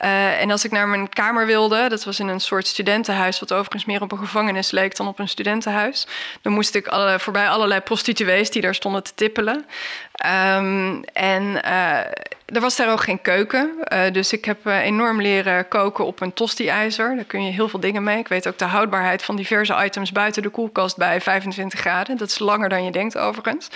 [0.02, 3.52] Uh, en als ik naar mijn kamer wilde, dat was in een soort studentenhuis, wat
[3.52, 6.08] overigens meer op een gevangenis leek dan op een studentenhuis,
[6.42, 9.66] dan moest ik alle, voorbij allerlei prostituees die daar stonden te tippelen.
[10.24, 11.98] Um, en uh,
[12.46, 13.76] er was daar ook geen keuken.
[13.94, 17.16] Uh, dus ik heb uh, enorm leren koken op een tosti-ijzer.
[17.16, 18.20] Daar kun je heel veel dingen mee.
[18.20, 22.18] Ik weet ook de houdbaarheid van diverse items buiten de koelkast bij 25 graden.
[22.18, 23.68] Dat is langer dan je denkt, overigens.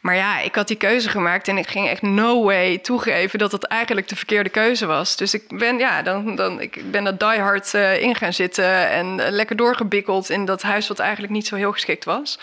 [0.00, 3.52] Maar ja, ik had die keuze gemaakt en ik ging echt no way toegeven dat
[3.52, 5.16] het eigenlijk de verkeerde keuze was.
[5.16, 9.30] Dus ik ben, ja, dan, dan, ik ben dat diehard uh, in gaan zitten en
[9.30, 12.38] lekker doorgebikkeld in dat huis wat eigenlijk niet zo heel geschikt was.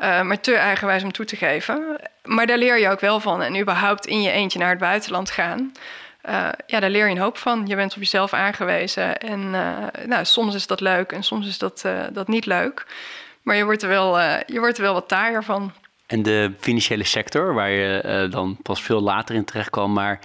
[0.00, 2.00] Uh, maar te eigenwijs om toe te geven.
[2.24, 3.42] Maar daar leer je ook wel van.
[3.42, 5.72] En überhaupt in je eentje naar het buitenland gaan.
[6.28, 7.66] Uh, ja, daar leer je een hoop van.
[7.66, 9.18] Je bent op jezelf aangewezen.
[9.18, 12.86] En uh, nou, soms is dat leuk en soms is dat, dat niet leuk.
[13.42, 15.72] Maar je wordt, er wel, je wordt er wel wat taaier van.
[16.06, 19.92] En de financiële sector, waar je dan pas veel later in terecht kwam.
[19.92, 20.20] Maar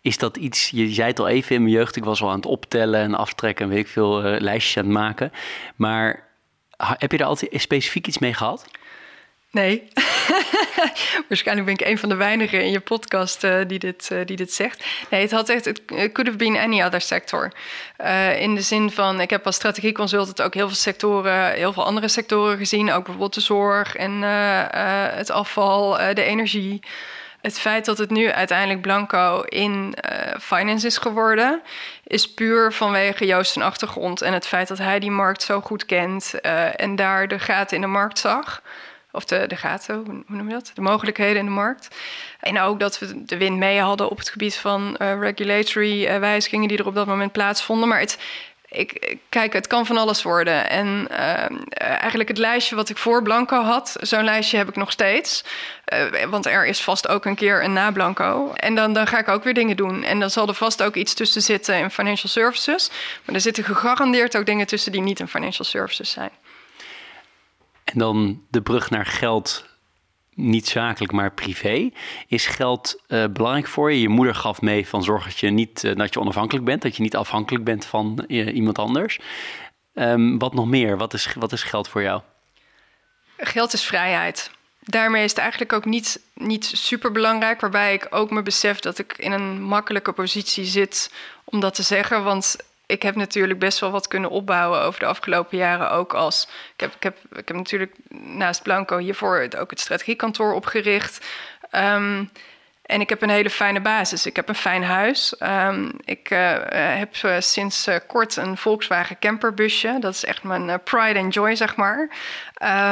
[0.00, 2.36] is dat iets, je zei het al even in mijn jeugd, ik was al aan
[2.36, 5.32] het optellen en aftrekken en weet ik veel lijstjes aan het maken.
[5.76, 6.26] Maar
[6.76, 8.66] heb je daar altijd specifiek iets mee gehad?
[9.50, 9.88] Nee.
[11.28, 14.36] Waarschijnlijk ben ik een van de weinigen in je podcast uh, die, dit, uh, die
[14.36, 14.84] dit zegt.
[15.10, 17.52] Nee, het had echt, het could have been any other sector.
[18.00, 21.84] Uh, in de zin van, ik heb als strategieconsultant ook heel veel sectoren, heel veel
[21.84, 22.90] andere sectoren gezien.
[22.90, 24.22] Ook bijvoorbeeld de zorg en
[25.16, 26.80] het afval, de energie.
[27.40, 29.96] Het feit dat het nu uiteindelijk Blanco in
[30.40, 31.62] finance is geworden,
[32.04, 34.22] is puur vanwege Joost zijn achtergrond.
[34.22, 36.40] En het feit dat hij die markt zo goed kent
[36.76, 38.62] en daar de gaten in de markt zag
[39.12, 40.70] of de, de gaten, hoe, noem je dat?
[40.74, 41.96] De mogelijkheden in de markt.
[42.40, 46.18] En ook dat we de wind mee hadden op het gebied van uh, regulatory uh,
[46.18, 47.88] wijzigingen die er op dat moment plaatsvonden.
[47.88, 48.18] Maar het,
[48.68, 50.70] ik, kijk, het kan van alles worden.
[50.70, 51.46] En uh,
[51.78, 55.44] eigenlijk het lijstje wat ik voor Blanco had, zo'n lijstje heb ik nog steeds.
[56.30, 58.52] Want er is vast ook een keer een na Blanco.
[58.52, 60.04] En dan, dan ga ik ook weer dingen doen.
[60.04, 62.90] En dan zal er vast ook iets tussen zitten in financial services.
[63.24, 66.30] Maar er zitten gegarandeerd ook dingen tussen die niet in financial services zijn.
[67.92, 69.66] En dan de brug naar geld,
[70.34, 71.90] niet zakelijk, maar privé.
[72.26, 74.00] Is geld uh, belangrijk voor je?
[74.00, 76.96] Je moeder gaf mee van zorg dat je niet uh, dat je onafhankelijk bent, dat
[76.96, 79.18] je niet afhankelijk bent van uh, iemand anders.
[79.94, 80.96] Ehm, wat nog meer?
[80.96, 82.22] Wat is, wat is geld voor jou?
[83.36, 84.50] Geld is vrijheid.
[84.80, 87.60] Daarmee is het eigenlijk ook niet, niet super belangrijk.
[87.60, 91.12] Waarbij ik ook me besef dat ik in een makkelijke positie zit
[91.44, 92.24] om dat te zeggen.
[92.24, 92.56] Want
[92.88, 95.90] ik heb natuurlijk best wel wat kunnen opbouwen over de afgelopen jaren.
[95.90, 96.48] Ook als.
[96.74, 101.26] Ik heb, ik heb, ik heb natuurlijk naast Blanco hiervoor ook het strategiekantoor opgericht.
[101.70, 102.24] Ehm,
[102.82, 104.26] en ik heb een hele fijne basis.
[104.26, 105.34] Ik heb een fijn huis.
[105.40, 109.96] Um, ik uh, heb uh, sinds uh, kort een Volkswagen camperbusje.
[110.00, 112.08] Dat is echt mijn pride and joy, zeg maar.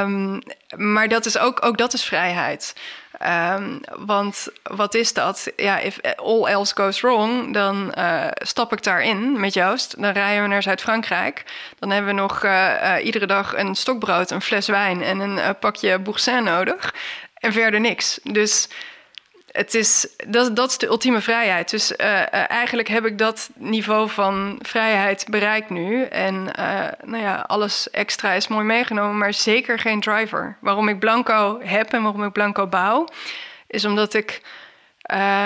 [0.03, 0.43] Um,
[0.77, 2.75] maar dat is ook, ook dat is vrijheid.
[3.23, 5.53] Um, want wat is dat?
[5.57, 7.95] Ja, if all else goes wrong, dan
[8.35, 10.03] stap ik daarin met Joost.
[10.03, 11.45] Dan rijden we naar Zuid-Frankrijk.
[11.79, 12.47] Dan hebben we nog
[13.03, 16.95] iedere dag een stokbrood, een fles wijn en een pakje Boursin nodig.
[17.35, 18.21] En verder niks.
[18.23, 18.69] Dus
[19.57, 21.71] het is, dat, dat is de ultieme vrijheid.
[21.71, 26.03] Dus uh, uh, eigenlijk heb ik dat niveau van vrijheid bereikt nu.
[26.03, 30.57] En uh, nou ja, alles extra is mooi meegenomen, maar zeker geen driver.
[30.61, 33.09] Waarom ik Blanco heb en waarom ik Blanco bouw,
[33.67, 34.43] is omdat ik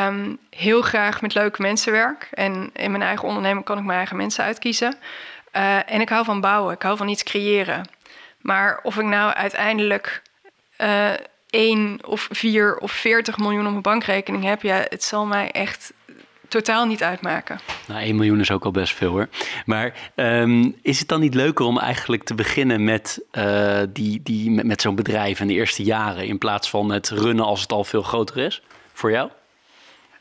[0.07, 2.29] um, heel graag met leuke mensen werk.
[2.33, 4.95] En in mijn eigen onderneming kan ik mijn eigen mensen uitkiezen.
[5.87, 7.89] en ik hou van bouwen, ik hou van iets creëren.
[8.39, 10.23] Maar of ik nou uiteindelijk
[11.51, 15.93] 1 of 4 of 40 miljoen op mijn bankrekening heb, ja, het zal mij echt
[16.51, 17.61] totaal niet uitmaken.
[17.87, 19.29] Nou, 1 miljoen is ook al best veel hoor.
[19.67, 24.51] Maar um, is het dan niet leuker om eigenlijk te beginnen met, uh, die, die,
[24.51, 27.73] met, met zo'n bedrijf in de eerste jaren, in plaats van het runnen als het
[27.73, 28.63] al veel groter is?
[28.93, 29.31] Voor jou?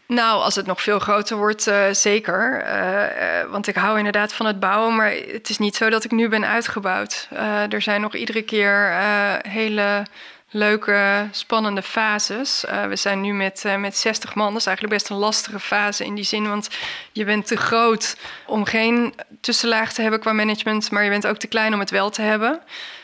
[0.08, 2.64] Nou, als het nog veel groter wordt, uh, zeker.
[2.66, 6.04] Uh, uh, want ik hou inderdaad van het bouwen, maar het is niet zo dat
[6.04, 7.28] ik nu ben uitgebouwd.
[7.70, 9.00] er zijn nog iedere keer
[9.48, 10.06] hele
[10.50, 12.66] leuke, spannende fases.
[12.66, 14.52] Uh, we zijn nu met, uh, met 60 man.
[14.52, 16.70] Dat is eigenlijk best een lastige fase in die zin, want
[17.12, 21.38] je bent te groot om geen tussenlaag te hebben qua management, maar je bent ook
[21.38, 22.62] te klein om het wel te hebben.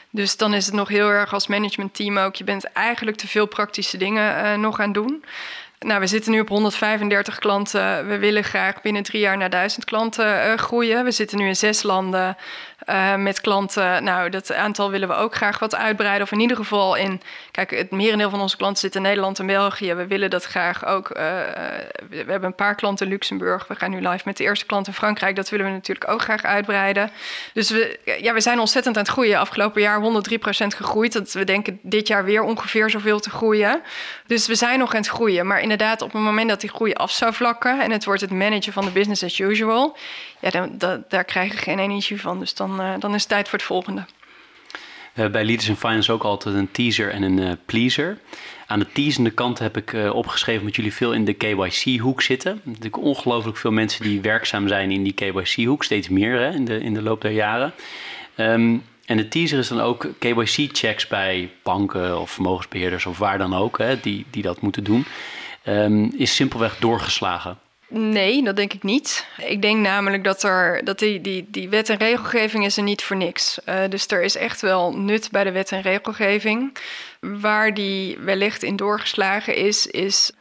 [0.10, 2.36] Dus dan is het nog heel erg als managementteam ook.
[2.36, 5.24] Je bent eigenlijk te veel praktische dingen uh, nog aan doen.
[5.86, 8.08] Nou, we zitten nu op 135 klanten.
[8.08, 11.04] We willen graag binnen drie jaar naar 1000 klanten groeien.
[11.04, 12.38] We zitten nu in zes landen.
[12.90, 14.04] Uh, met klanten.
[14.04, 16.22] Nou, dat aantal willen we ook graag wat uitbreiden.
[16.24, 17.22] Of in ieder geval in.
[17.52, 19.94] Kijk, het merendeel van onze klanten zit in Nederland en België.
[19.94, 21.10] We willen dat graag ook.
[21.10, 21.16] Uh,
[22.10, 23.68] we hebben een paar klanten in Luxemburg.
[23.68, 25.36] We gaan nu live met de eerste klant in Frankrijk.
[25.36, 27.12] Dat willen we natuurlijk ook graag uitbreiden.
[27.54, 29.40] Dus we, ja, we zijn ontzettend aan het groeien.
[29.40, 30.06] Afgelopen jaar 103%
[30.68, 31.14] gegroeid.
[31.14, 33.82] Dat we denken dit jaar weer ongeveer zoveel te groeien.
[34.28, 35.48] Dus we zijn nog aan het groeien.
[35.48, 37.82] Maar inderdaad, op het moment dat die groei af zou vlakken.
[37.82, 39.98] en het wordt het managen van de business as usual
[40.40, 42.40] ja, dan, daar krijg je geen energie van.
[42.40, 44.06] Dus dan, uh, dan is het tijd voor het volgende.
[44.72, 48.18] We hebben bij Leaders in Finance ook altijd een teaser en een uh, pleaser.
[48.68, 52.62] Aan de teasende kant heb ik uh, opgeschreven dat jullie veel in de KYC-hoek zitten.
[52.64, 55.84] Natuurlijk ongelooflijk veel mensen die werkzaam zijn in die KYC-hoek.
[55.84, 57.74] Steeds meer hè, in, de, in de loop der jaren.
[58.38, 63.54] Um, en de teaser is dan ook KYC-checks bij banken of vermogensbeheerders of waar dan
[63.54, 65.06] ook, hè, die, die dat moeten doen.
[65.68, 67.58] Um, is simpelweg doorgeslagen.
[67.88, 69.28] Nee, dat denk ik niet.
[69.38, 73.04] Ik denk namelijk dat, er, dat die, die, die wet en regelgeving is er niet
[73.04, 73.60] voor niks.
[73.70, 76.78] Uh, dus er is echt wel nut bij de wet en regelgeving.
[77.20, 80.32] Waar die wellicht in doorgeslagen is, is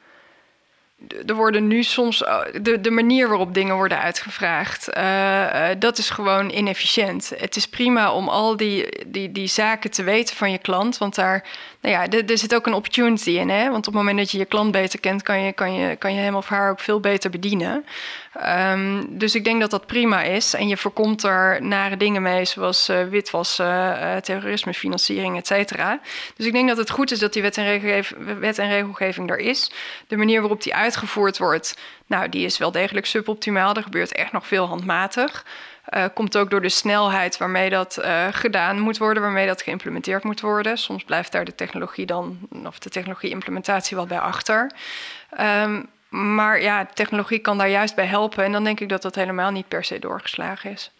[1.27, 2.19] er worden nu soms
[2.63, 7.33] de, de manier waarop dingen worden uitgevraagd, uh, uh, dat is gewoon inefficiënt.
[7.37, 11.15] Het is prima om al die, die, die zaken te weten van je klant, want
[11.15, 11.45] daar,
[11.81, 13.49] nou ja, er zit ook een opportunity in.
[13.49, 13.71] Hè?
[13.71, 16.15] Want op het moment dat je je klant beter kent, kan je, kan je, kan
[16.15, 17.85] je hem of haar ook veel beter bedienen.
[18.43, 20.55] Um, dus ik denk dat dat prima is.
[20.55, 26.01] En je voorkomt er nare dingen mee, zoals uh, witwassen, uh, terrorisme, financiering, et cetera.
[26.37, 27.57] Dus ik denk dat het goed is dat die wet
[28.59, 29.71] en, regelgeving, er is.
[30.07, 33.75] De manier waarop die uitgevoerd wordt, nou, die is wel degelijk suboptimaal.
[33.75, 35.45] Er gebeurt echt nog veel handmatig.
[35.95, 37.99] Uh, komt ook door de snelheid waarmee dat
[38.31, 40.79] gedaan moet worden, waarmee dat geïmplementeerd moet worden.
[40.79, 44.71] Soms blijft daar de technologie dan, of de technologie-implementatie wel bij achter.
[45.41, 48.45] Um, maar ja, technologie kan daar juist bij helpen.
[48.45, 50.91] En dan denk ik dat dat helemaal niet per se doorgeslagen is.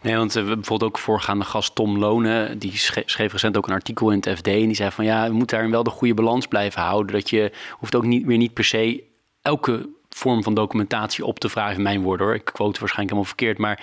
[0.00, 2.76] Nee, want uh, bijvoorbeeld ook voorgaande gast Tom Lonen, die
[3.06, 4.46] schreef recent ook een artikel in het FD.
[4.46, 7.12] En die zei van ja, we moeten daarin wel de goede balans blijven houden.
[7.12, 9.04] Dat je hoeft ook niet meer niet per se
[9.42, 11.82] elke vorm van documentatie op te vragen.
[11.82, 13.58] Mijn woorden hoor, ik quote waarschijnlijk helemaal verkeerd.
[13.58, 13.80] Maar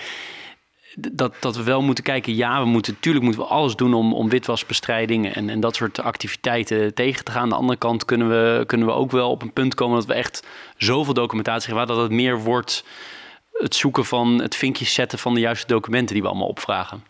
[0.95, 4.13] dat, dat we wel moeten kijken, ja, we moeten natuurlijk moeten we alles doen om,
[4.13, 7.41] om witwasbestrijding en, en dat soort activiteiten tegen te gaan.
[7.41, 10.05] Aan de andere kant kunnen we, kunnen we ook wel op een punt komen dat
[10.05, 10.47] we echt
[10.77, 12.83] zoveel documentatie hebben, dat het meer wordt
[13.51, 17.03] het zoeken van het vinkje zetten van de juiste documenten die we allemaal opvragen.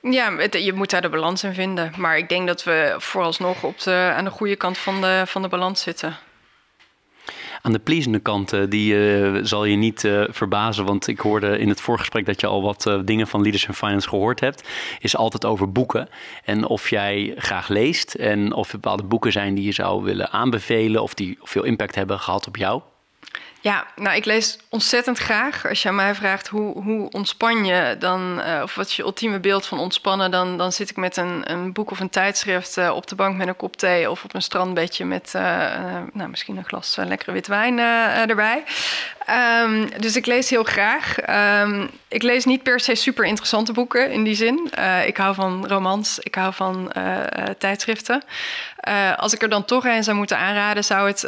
[0.00, 1.92] Ja, je moet daar de balans in vinden.
[1.96, 5.42] Maar ik denk dat we vooralsnog op de, aan de goede kant van de, van
[5.42, 6.16] de balans zitten.
[7.62, 8.94] Aan de pleasende kant, die
[9.44, 13.26] zal je niet verbazen, want ik hoorde in het voorgesprek dat je al wat dingen
[13.26, 14.68] van Leaders in Finance gehoord hebt,
[15.00, 16.08] is altijd over boeken.
[16.44, 20.30] En of jij graag leest en of er bepaalde boeken zijn die je zou willen
[20.30, 22.82] aanbevelen of die veel impact hebben gehad op jou.
[23.60, 25.68] Ja, nou, ik lees ontzettend graag.
[25.68, 29.02] Als je aan mij vraagt hoe, hoe ontspan je, dan, uh, of wat is je
[29.02, 32.76] ultieme beeld van ontspannen, dan, dan zit ik met een, een boek of een tijdschrift
[32.76, 35.42] uh, op de bank met een kop thee of op een strandbedje met uh,
[36.12, 37.78] nou, misschien een glas lekkere wit wijn
[38.28, 38.64] erbij.
[39.64, 41.16] Um, dus ik lees heel graag.
[41.62, 44.70] Um, ik lees niet per se super interessante boeken in die zin.
[45.06, 46.92] ik hou van romans, ik hou van
[47.58, 48.22] tijdschriften.
[49.16, 51.26] als ik er dan toch een zou moeten aanraden, zou het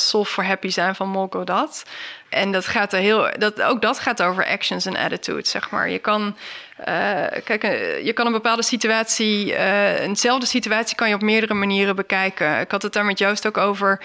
[0.00, 1.84] Solve for Happy zijn van Molko Dat.
[2.28, 5.90] En dat gaat er heel, dat, ook dat gaat over actions en attitudes, zeg maar.
[5.90, 6.36] Je kan,
[7.44, 11.96] kijk, eh, je kan een bepaalde situatie, uh, eenzelfde situatie kan je op meerdere manieren
[11.96, 12.60] bekijken.
[12.60, 14.00] Ik had het daar met Joost ook over.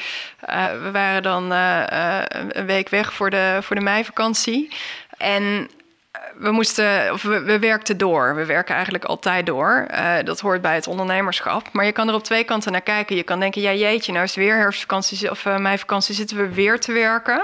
[0.82, 4.72] We waren dan een week weg voor de, voor de meivakantie.
[5.18, 5.70] En
[6.36, 8.36] we moesten, of we, we, werkten door.
[8.36, 9.88] We werken eigenlijk altijd door.
[10.24, 11.68] Dat hoort bij het ondernemerschap.
[11.72, 13.16] Maar je kan er op twee kanten naar kijken.
[13.16, 16.80] Je kan denken, ja jeetje, nou is het weer herfstvakantie of meivakantie, zitten we weer
[16.80, 17.42] te werken.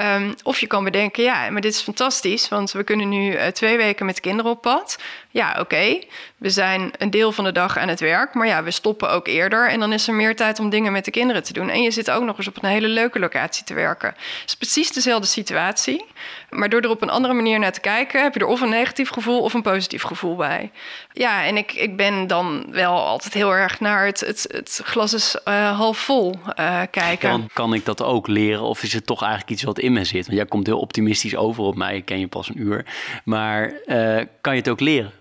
[0.00, 3.46] Um, of je kan bedenken, ja, maar dit is fantastisch, want we kunnen nu uh,
[3.46, 4.98] twee weken met kinderen op pad.
[5.30, 5.98] Ja, oké,
[6.36, 9.26] we zijn een deel van de dag aan het werk, maar ja, we stoppen ook
[9.26, 9.68] eerder.
[9.68, 11.68] En dan is er meer tijd om dingen met de kinderen te doen.
[11.68, 14.08] En je zit ook nog eens op een hele leuke locatie te werken.
[14.08, 16.04] Het is precies dezelfde situatie,
[16.50, 18.68] maar door er op een andere manier naar te kijken, heb je er of een
[18.68, 20.70] negatief gevoel of een positief gevoel bij.
[21.12, 25.12] Ja, en ik, ik ben dan wel altijd heel erg naar het, het, het glas
[25.12, 27.30] is uh, half vol uh, kijken.
[27.30, 30.04] Dan kan ik dat ook leren, of is het toch eigenlijk iets wat in me
[30.04, 30.26] zit?
[30.26, 32.84] Want jij komt heel optimistisch over op mij, ik ken je pas een uur.
[33.24, 35.12] Maar uh, kan je het ook leren?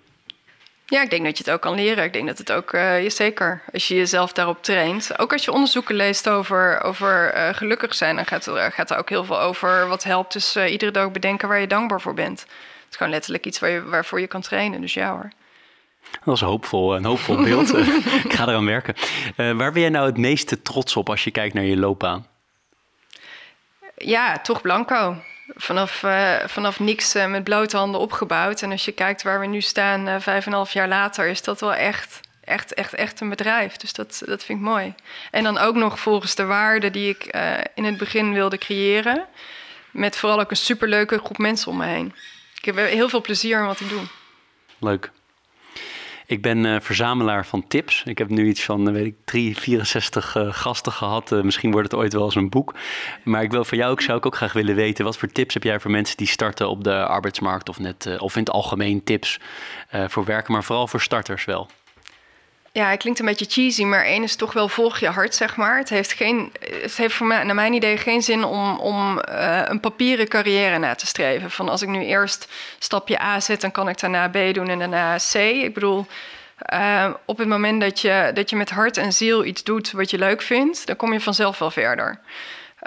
[0.87, 2.03] Ja, ik denk dat je het ook kan leren.
[2.03, 5.19] Ik denk dat het ook, uh, je zeker, als je jezelf daarop traint.
[5.19, 8.97] Ook als je onderzoeken leest over, over uh, gelukkig zijn, dan gaat, er, gaat er
[8.97, 10.33] ook heel veel over wat helpt.
[10.33, 12.39] Dus uh, iedere dag bedenken waar je dankbaar voor bent.
[12.39, 14.81] Het is gewoon letterlijk iets waar je, waarvoor je kan trainen.
[14.81, 15.31] Dus ja hoor.
[16.23, 17.77] Dat is hoopvol, een hoopvol beeld.
[18.25, 18.95] ik ga eraan werken.
[19.35, 22.25] waar ben jij nou het meeste trots op als je kijkt naar je loopbaan?
[23.97, 25.17] Ja, toch Blanco
[25.47, 28.61] vanaf, uh, vanaf niks uh, met blote handen opgebouwd.
[28.61, 31.41] En als je kijkt waar we nu staan, uh, vijf en half jaar later, is
[31.41, 33.77] dat wel echt, echt, echt, echt een bedrijf.
[33.77, 34.93] Dus dat, dat vind ik mooi.
[35.31, 37.25] En dan ook nog volgens de waarden die ik
[37.73, 39.25] in het begin wilde creëren.
[39.91, 42.13] Met vooral ook een superleuke groep mensen om me heen.
[42.57, 44.03] Ik heb heel veel plezier in wat ik doe.
[44.79, 45.11] Leuk.
[46.27, 48.03] Ik ben uh, verzamelaar van tips.
[48.05, 51.31] Ik heb nu iets van, uh, weet ik, 3, 64 uh, gasten gehad.
[51.31, 52.73] Misschien wordt het ooit wel eens een boek.
[53.23, 55.05] Maar ik wil van jou ook, zou ik ook graag willen weten...
[55.05, 57.69] wat voor tips heb jij voor mensen die starten op de arbeidsmarkt...
[57.69, 59.39] of, net, of in het algemeen tips
[60.07, 61.69] voor werken, maar vooral voor starters wel?
[62.75, 65.55] Ja, het klinkt een beetje cheesy, maar één is toch wel volg je hart, zeg
[65.55, 65.77] maar.
[65.77, 66.51] Het heeft, geen,
[66.81, 70.77] het heeft voor mij, naar mijn idee geen zin om, om uh, een papieren carrière
[70.77, 71.51] na te streven.
[71.51, 72.47] Van als ik nu eerst
[72.79, 75.35] stapje A zet, dan kan ik daarna B doen en daarna C.
[75.35, 76.05] Ik bedoel,
[76.73, 80.09] uh, op het moment dat je, dat je met hart en ziel iets doet wat
[80.09, 82.19] je leuk vindt, dan kom je vanzelf wel verder.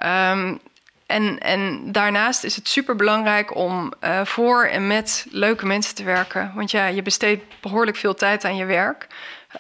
[0.05, 0.61] Um,
[1.07, 6.05] en, en daarnaast is het super belangrijk om uh, voor en met leuke mensen te
[6.05, 6.53] werken.
[6.55, 9.07] Want ja, je besteedt behoorlijk veel tijd aan je werk.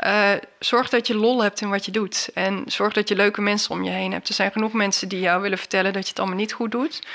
[0.06, 2.30] Uh, zorg dat je lol hebt in wat je doet.
[2.34, 4.28] En zorg dat je leuke mensen om je heen hebt.
[4.28, 7.06] Er zijn genoeg mensen die jou willen vertellen dat je het allemaal niet goed doet.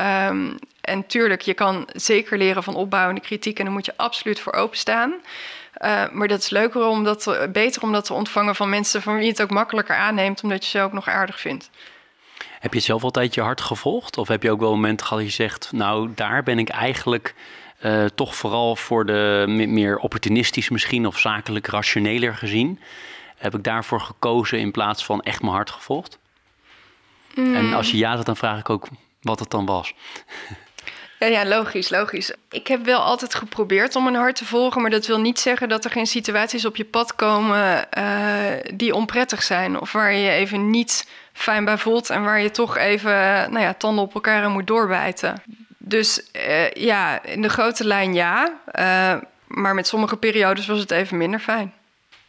[0.00, 4.40] Um, en tuurlijk, je kan zeker leren van opbouwende kritiek en daar moet je absoluut
[4.40, 5.14] voor openstaan.
[5.82, 9.14] Uh, maar dat is leuker om dat, beter om dat te ontvangen van mensen van
[9.14, 11.70] wie je het ook makkelijker aanneemt, omdat je ze ook nog aardig vindt.
[12.60, 14.18] Heb je zelf altijd je hart gevolgd?
[14.18, 17.34] Of heb je ook wel momenten gehad dat je zegt, nou daar ben ik eigenlijk
[17.84, 22.80] uh, toch vooral voor de meer opportunistisch misschien of zakelijk rationeler gezien.
[23.36, 26.18] Heb ik daarvoor gekozen in plaats van echt mijn hart gevolgd?
[27.34, 27.54] Mm.
[27.54, 28.88] En als je ja zegt, dan vraag ik ook
[29.20, 29.94] wat het dan was.
[31.18, 32.34] Ja, ja, logisch, logisch.
[32.50, 35.68] Ik heb wel altijd geprobeerd om mijn hart te volgen, maar dat wil niet zeggen
[35.68, 38.04] dat er geen situaties op je pad komen uh,
[38.74, 42.50] die onprettig zijn of waar je je even niet fijn bij voelt en waar je
[42.50, 43.12] toch even
[43.50, 45.42] nou ja, tanden op elkaar moet doorbijten.
[45.86, 48.58] Dus uh, ja, in de grote lijn ja.
[48.78, 51.72] Uh, maar met sommige periodes was het even minder fijn.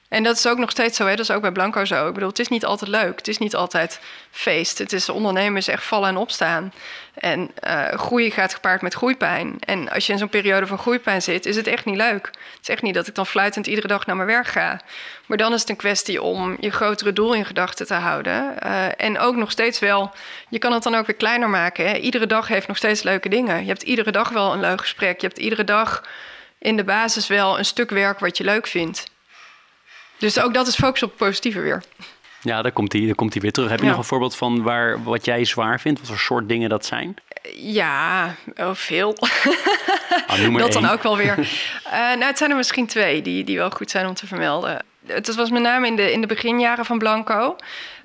[0.10, 1.16] En dat is ook nog steeds zo, hè?
[1.16, 2.08] dat is ook bij Blanco zo.
[2.08, 3.99] Ik bedoel, het is niet altijd leuk, het is niet altijd
[4.32, 4.78] feest.
[4.78, 6.74] Het is ondernemen is echt vallen en opstaan.
[7.14, 9.58] En uh, groei gaat gepaard met groeipijn.
[9.60, 12.26] En als je in zo'n periode van groeipijn zit, is het echt niet leuk.
[12.26, 14.82] Het is echt niet dat ik dan fluitend iedere dag naar mijn werk ga.
[15.26, 18.56] Maar dan is het een kwestie om je grotere doel in gedachten te houden.
[18.64, 20.12] Uh, en ook nog steeds wel,
[20.49, 21.99] je kan het dan ook weer kleiner maken.
[21.99, 23.62] Iedere dag heeft nog steeds leuke dingen.
[23.62, 25.22] Je hebt iedere dag wel een leuk gesprek.
[25.22, 26.03] Je hebt iedere dag
[26.60, 29.14] in de basis wel een stuk werk wat je leuk vindt.
[30.18, 31.84] Dus ook dat is focus op het positieve weer.
[32.41, 33.70] Ja, daar komt hij, daar komt weer terug.
[33.70, 33.89] Heb je Ja.
[33.91, 35.99] nog een voorbeeld van waar, wat jij zwaar vindt?
[35.99, 37.16] Wat voor soort dingen dat zijn?
[37.55, 39.18] Ja, oh, veel.
[40.28, 41.49] Ah, dat dan ook wel weer.
[41.84, 44.84] Eh, nou, het zijn er misschien twee die, die wel goed zijn om te vermelden.
[45.08, 47.56] Het was met name in de, in de beginjaren van Blanco.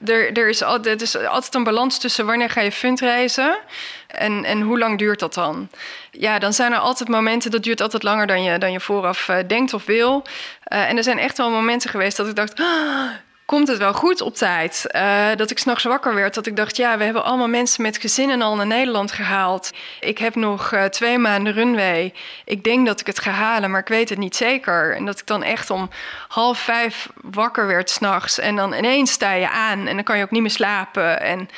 [0.04, 3.58] Er, er, is altijd, er is altijd een balans tussen wanneer ga je fundraisen
[4.06, 5.68] en, en hoe lang duurt dat dan.
[6.10, 9.28] Ja, dan zijn er altijd momenten, dat duurt altijd langer dan je, dan je vooraf
[9.28, 10.24] eh, denkt of wil.
[10.62, 12.60] Eh, en er zijn echt wel momenten geweest dat ik dacht...
[12.60, 13.10] "Ah,
[13.50, 14.86] komt het wel goed op tijd.
[14.86, 16.76] Eh, dat ik s'nachts wakker werd, dat ik dacht...
[16.76, 19.70] ja, we hebben allemaal mensen met gezinnen al naar Nederland gehaald.
[20.00, 22.12] Ik heb nog eh, twee maanden runway.
[22.44, 24.96] Ik denk dat ik het ga halen, maar ik weet het niet zeker.
[24.96, 25.88] En dat ik dan echt om
[26.28, 28.38] half vijf wakker werd s'nachts...
[28.38, 31.20] en dan ineens sta je aan en dan kan je ook niet meer slapen.
[31.20, 31.48] En,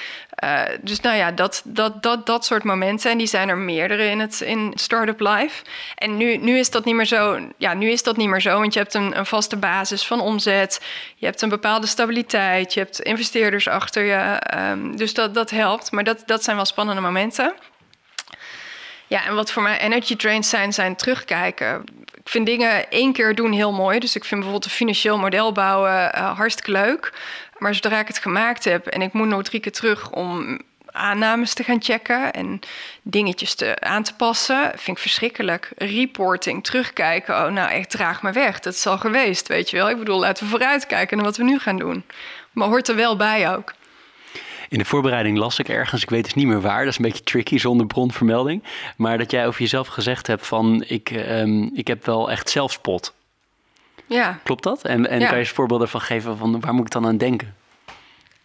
[0.43, 3.11] eh, dus nou ja, dat, dat, dat, dat soort momenten.
[3.11, 5.65] En die zijn er meerdere in het in Startup Life.
[5.95, 7.39] En nu, nu is dat niet meer zo.
[7.57, 8.59] Ja, nu is dat niet meer zo.
[8.59, 10.81] Want je hebt een, een vaste basis van omzet.
[11.17, 12.75] Je hebt een bepaalde stabiliteit.
[12.75, 14.39] Je hebt investeerders achter je.
[14.39, 15.93] Ehm, dus dat, dat helpt.
[15.93, 17.55] Maar dat, dat zijn wel spannende momenten.
[19.07, 21.85] Ja, en wat voor mij energy drains zijn, zijn terugkijken.
[22.15, 23.99] Ik vind dingen één keer doen heel mooi.
[23.99, 27.13] Dus ik vind bijvoorbeeld een financieel model bouwen eh, hartstikke leuk.
[27.63, 31.55] Maar zodra ik het gemaakt heb en ik moet nog drie keer terug om aannames
[31.55, 32.61] te gaan checken en
[33.03, 35.73] dingetjes te, aan te passen, vind ik verschrikkelijk.
[35.77, 38.61] Reporting, terugkijken, oh nou echt draag me weg.
[38.61, 39.91] Dat is al geweest, weet je wel.
[39.91, 42.05] Ik bedoel, laten we vooruitkijken naar wat we nu gaan doen.
[42.53, 43.75] Maar hoort er wel bij ook.
[44.69, 47.05] In de voorbereiding las ik ergens, ik weet dus niet meer waar, dat is een
[47.05, 48.63] beetje tricky zonder bronvermelding,
[48.97, 53.15] maar dat jij over jezelf gezegd hebt van ik, ehm, ik heb wel echt zelfspot.
[54.07, 54.39] Ja.
[54.43, 54.85] Klopt dat?
[54.85, 55.27] En, en Ja.
[55.27, 57.55] kan je eens voorbeelden van geven van waar moet ik dan aan denken?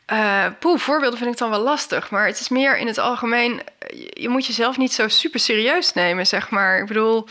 [0.05, 2.09] Eh poeh, voorbeelden vind ik dan wel lastig.
[2.09, 3.61] Maar het is meer in het algemeen...
[3.89, 6.79] Je, je moet jezelf niet zo super serieus nemen, zeg maar.
[6.79, 7.27] Ik bedoel...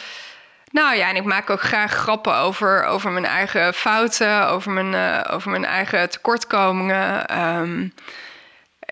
[0.70, 4.48] Nou ja, en ik maak ook graag grappen over, over mijn eigen fouten...
[4.48, 7.26] over mijn, eh, over mijn eigen tekortkomingen.
[7.26, 7.88] Ehm,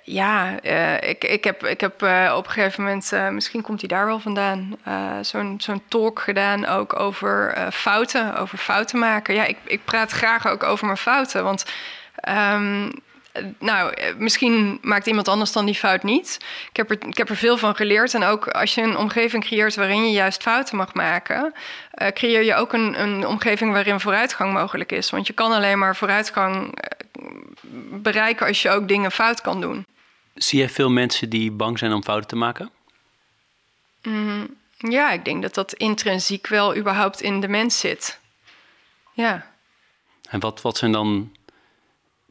[0.07, 3.13] ja, eh, ik, ik heb, ik heb eh, op een gegeven moment...
[3.13, 4.77] eh, misschien komt hij daar wel vandaan...
[5.21, 8.37] zo'n zo'n talk gedaan ook over fouten.
[8.37, 9.35] Over fouten maken.
[9.35, 11.45] Ja, ik, ik praat graag ook over mijn fouten.
[11.45, 11.65] Want...
[12.17, 12.91] ehm,
[13.59, 16.39] nou, misschien maakt iemand anders dan die fout niet.
[16.71, 18.15] Ik heb, er, ik heb er veel van geleerd.
[18.15, 21.53] En ook als je een omgeving creëert waarin je juist fouten mag maken,
[22.13, 25.11] creëer je ook een, een omgeving waarin vooruitgang mogelijk is.
[25.11, 26.79] Want je kan alleen maar vooruitgang
[27.91, 29.87] bereiken als je ook dingen fout kan doen.
[30.35, 32.71] Zie je veel mensen die bang zijn om fouten te maken?
[34.79, 38.21] Ja, ik denk dat dat intrinsiek wel überhaupt in de mens zit.
[39.13, 39.53] Ja.
[40.29, 41.37] En wat, wat zijn dan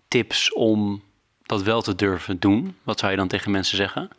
[0.08, 1.04] tips om
[1.46, 2.78] dat wel te durven doen?
[2.84, 4.10] Wat zou je dan tegen mensen zeggen?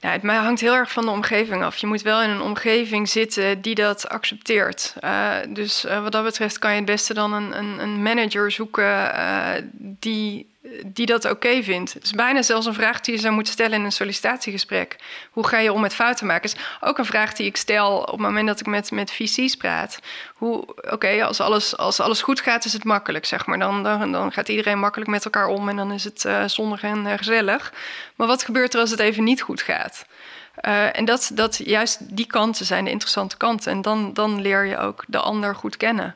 [0.00, 1.76] Ja, het hangt heel erg van de omgeving af.
[1.76, 4.94] Je moet wel in een omgeving zitten die dat accepteert.
[5.04, 8.50] Uh, dus uh, wat dat betreft kan je het beste dan een, een, een manager
[8.50, 10.56] zoeken uh, die,
[10.86, 11.92] die dat oké vindt.
[11.92, 14.96] Het is bijna zelfs een vraag die je zou moeten stellen in een sollicitatiegesprek.
[15.30, 16.50] Hoe ga je om met fouten maken?
[16.50, 19.56] is ook een vraag die ik stel op het moment dat ik met, met VC's
[19.56, 19.98] praat.
[20.90, 23.58] Oké, als, alles, als alles goed gaat, is het makkelijk, zeg maar.
[23.58, 27.06] Dan, dan, gaat iedereen makkelijk met elkaar om en dan is het uh, zonnig en
[27.06, 27.72] uh, gezellig.
[28.16, 30.06] Maar wat gebeurt er als het even niet goed gaat?
[30.66, 33.72] Uh, en dat, dat juist die kanten zijn de interessante kanten.
[33.72, 36.14] En dan, dan leer je ook de ander goed kennen.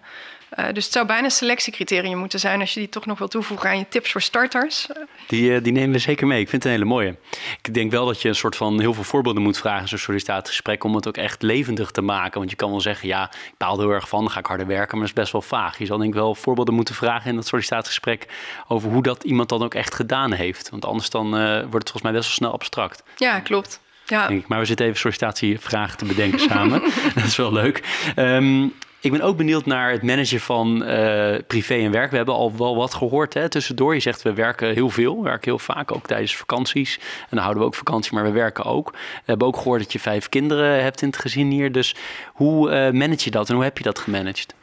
[0.59, 3.28] Uh, dus het zou bijna een selectiecriterium moeten zijn als je die toch nog wil
[3.28, 4.86] toevoegen aan je tips voor starters.
[5.26, 6.40] Die, uh, die nemen we zeker mee.
[6.40, 7.16] Ik vind het een hele mooie.
[7.62, 9.98] Ik denk wel dat je een soort van heel veel voorbeelden moet vragen in zo'n
[9.98, 12.38] sollicitatiegesprek om het ook echt levendig te maken.
[12.38, 14.46] Want je kan wel zeggen, ja, ik baal er heel erg van, dan ga ik
[14.46, 15.78] harder werken, maar dat is best wel vaag.
[15.78, 18.26] Je zal denk ik wel voorbeelden moeten vragen in dat sollicitatiegesprek
[18.68, 20.70] over hoe dat iemand dan ook echt gedaan heeft.
[20.70, 23.03] Want anders dan uh, wordt het volgens mij best wel snel abstract.
[23.16, 23.80] Ja, klopt.
[24.07, 24.30] Ja.
[24.46, 26.82] Maar we zitten even sollicitatievragen te bedenken samen.
[27.14, 27.82] dat is wel leuk.
[28.16, 32.11] Um, ik ben ook benieuwd naar het managen van uh, privé en werk.
[32.11, 33.94] We hebben al wel wat gehoord hè, tussendoor.
[33.94, 36.98] Je zegt we werken heel veel, we werken heel vaak, ook tijdens vakanties.
[37.20, 38.90] En dan houden we ook vakantie, maar we werken ook.
[38.90, 41.72] We hebben ook gehoord dat je vijf kinderen hebt in het gezin hier.
[41.72, 41.94] Dus
[42.32, 44.55] hoe uh, manage je dat en hoe heb je dat gemanaged?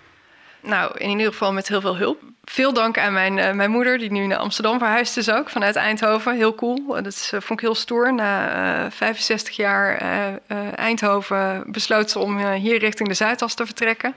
[0.62, 2.22] Nou, in ieder geval met heel veel hulp.
[2.44, 5.76] Veel dank aan mijn, uh, mijn moeder, die nu naar Amsterdam verhuisd is ook, vanuit
[5.76, 6.36] Eindhoven.
[6.36, 6.86] Heel cool.
[6.88, 8.14] Dat is, uh, vond ik heel stoer.
[8.14, 14.14] Na uh, 65 jaar eh, Eindhoven besloot ze om hier richting de Zuidas te vertrekken.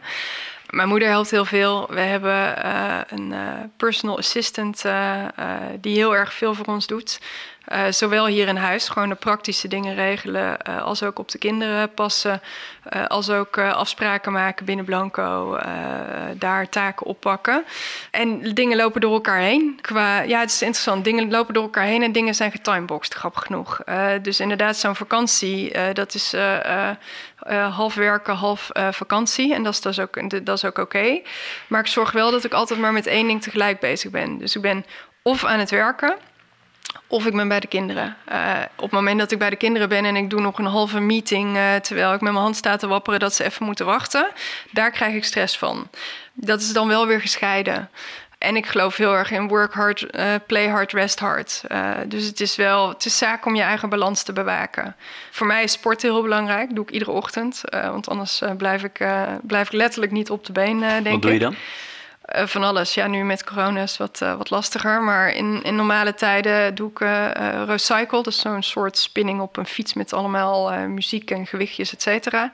[0.70, 1.86] Mijn moeder helpt heel veel.
[1.90, 2.66] We hebben
[3.08, 3.34] een
[3.76, 4.84] personal assistant
[5.80, 7.20] die heel erg veel voor ons doet.
[7.68, 11.38] Uh, zowel hier in huis, gewoon de praktische dingen regelen, uh, als ook op de
[11.38, 12.42] kinderen passen,
[12.96, 15.58] uh, als ook afspraken maken binnen Blanco,
[16.34, 17.64] daar taken oppakken.
[18.10, 19.78] En dingen lopen door elkaar heen.
[19.80, 23.42] Qua, ja, het is interessant, dingen lopen door elkaar heen en dingen zijn getimeboxed, grappig
[23.42, 23.80] genoeg.
[24.22, 26.34] dus inderdaad, zo'n vakantie, dat is
[27.70, 29.54] half werken, half vakantie.
[29.54, 31.20] En dat is, ook, dat is ook oké.
[31.66, 34.38] Maar ik zorg wel dat ik altijd maar met één ding tegelijk bezig ben.
[34.38, 34.84] Dus ik ben
[35.22, 36.16] of aan het werken.
[37.12, 38.16] Of ik ben bij de kinderen.
[38.32, 40.64] Uh, op het moment dat ik bij de kinderen ben en ik doe nog een
[40.64, 43.86] halve meeting uh, terwijl ik met mijn hand sta te wapperen dat ze even moeten
[43.86, 44.28] wachten,
[44.70, 45.88] daar krijg ik stress van.
[46.32, 47.90] Dat is dan wel weer gescheiden.
[48.38, 51.62] En ik geloof heel erg in work hard, uh, play hard, rest hard.
[52.06, 54.96] dus het is wel, het is zaak om je eigen balans te bewaken.
[55.30, 56.66] Voor mij is sport heel belangrijk.
[56.66, 57.60] Dat doe ik iedere ochtend.
[57.70, 59.04] want anders blijf, ik,
[59.42, 61.54] blijf ik letterlijk niet op de been, denk Wat doe je dan?
[62.36, 62.94] Uh, van alles.
[62.94, 65.02] Ja, nu met corona is het wat, uh, wat lastiger.
[65.02, 67.30] Maar in, in normale tijden doe ik uh,
[67.66, 68.22] recycle.
[68.22, 72.52] Dus zo'n soort spinning op een fiets met allemaal muziek en gewichtjes, et cetera.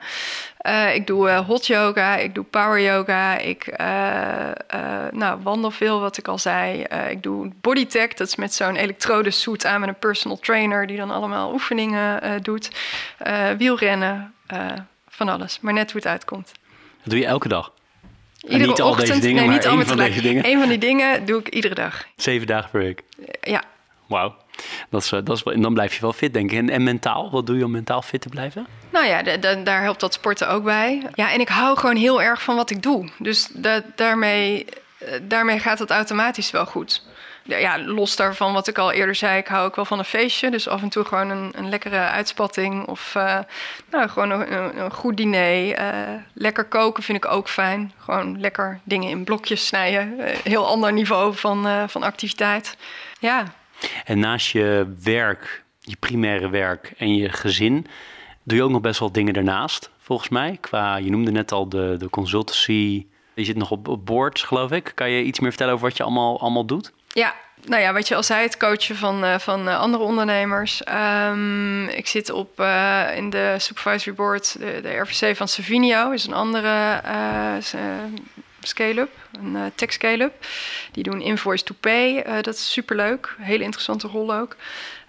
[0.93, 3.37] ik doe hot yoga, ik doe power yoga.
[3.37, 3.77] Ik
[5.11, 6.83] nou, wandel veel, wat ik al zei.
[7.09, 10.87] ik doe bodytech, dat is met zo'n elektrodesuit aan met een personal trainer...
[10.87, 12.69] die dan allemaal oefeningen doet.
[13.57, 14.33] wielrennen,
[15.09, 15.59] van alles.
[15.59, 16.51] Maar net hoe het uitkomt.
[17.01, 17.71] Dat doe je elke dag?
[18.47, 20.45] Iedere niet al ochtend, deze dingen, nee, maar niet één allemaal van deze dingen.
[20.45, 22.05] Eén van die dingen doe ik iedere dag.
[22.15, 23.01] Zeven dagen per week.
[23.41, 23.63] Ja,
[24.07, 24.35] Wauw.
[24.89, 26.57] Dat is, eh, dat is, en dan blijf je wel fit, denk ik.
[26.57, 28.67] En, en mentaal, wat doe je om mentaal fit te blijven?
[28.89, 31.07] nou ja, da- da- daar helpt dat sporten ook bij.
[31.13, 33.09] Ja, en ik hou gewoon heel erg van wat ik doe.
[33.17, 34.65] Dus da- daarmee,
[34.97, 37.03] eh, daarmee gaat het automatisch wel goed.
[37.43, 40.51] Ja, los daarvan wat ik al eerder zei, ik hou ook wel van een feestje.
[40.51, 42.87] Dus af en toe gewoon een, een lekkere uitspatting.
[42.87, 43.39] Of eh,
[43.91, 45.73] nou, gewoon een, een, goed diner.
[45.73, 47.91] Eh, lekker koken vind ik ook fijn.
[47.97, 50.19] Gewoon lekker dingen in blokjes snijden.
[50.19, 52.77] Eh, heel ander niveau van, van activiteit.
[53.19, 53.43] Ja,
[54.05, 57.87] En naast je werk, je primaire werk en je gezin,
[58.43, 60.57] doe je ook nog best wel dingen daarnaast, volgens mij.
[60.59, 63.05] Qua, je noemde net al de, de consultancy.
[63.33, 64.91] Je zit nog op, op geloof ik.
[64.95, 66.91] Kan je iets meer vertellen over wat je allemaal, allemaal doet?
[67.13, 67.35] Ja,
[67.65, 70.83] nou ja, wat je al zei, het coachen van, eh, van eh, andere ondernemers.
[70.83, 76.25] Ehm, ik zit op, eh, in de supervisory board, de, de RVC van Savinio, is
[76.25, 77.01] een andere
[78.61, 80.45] scale-up, een tech scale-up.
[80.91, 84.55] Die doen invoice to pay, dat is superleuk, hele interessante rol ook.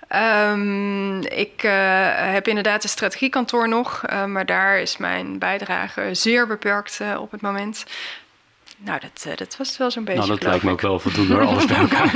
[0.09, 1.61] Ehm, ik
[2.33, 7.85] heb inderdaad een strategiekantoor nog, maar daar is mijn bijdrage zeer beperkt op het moment.
[8.85, 10.21] Nou, dat, eh, dat was wel zo'n beetje.
[10.21, 12.15] nou, dat lijkt me ook wel voldoende hoor, alles bij elkaar.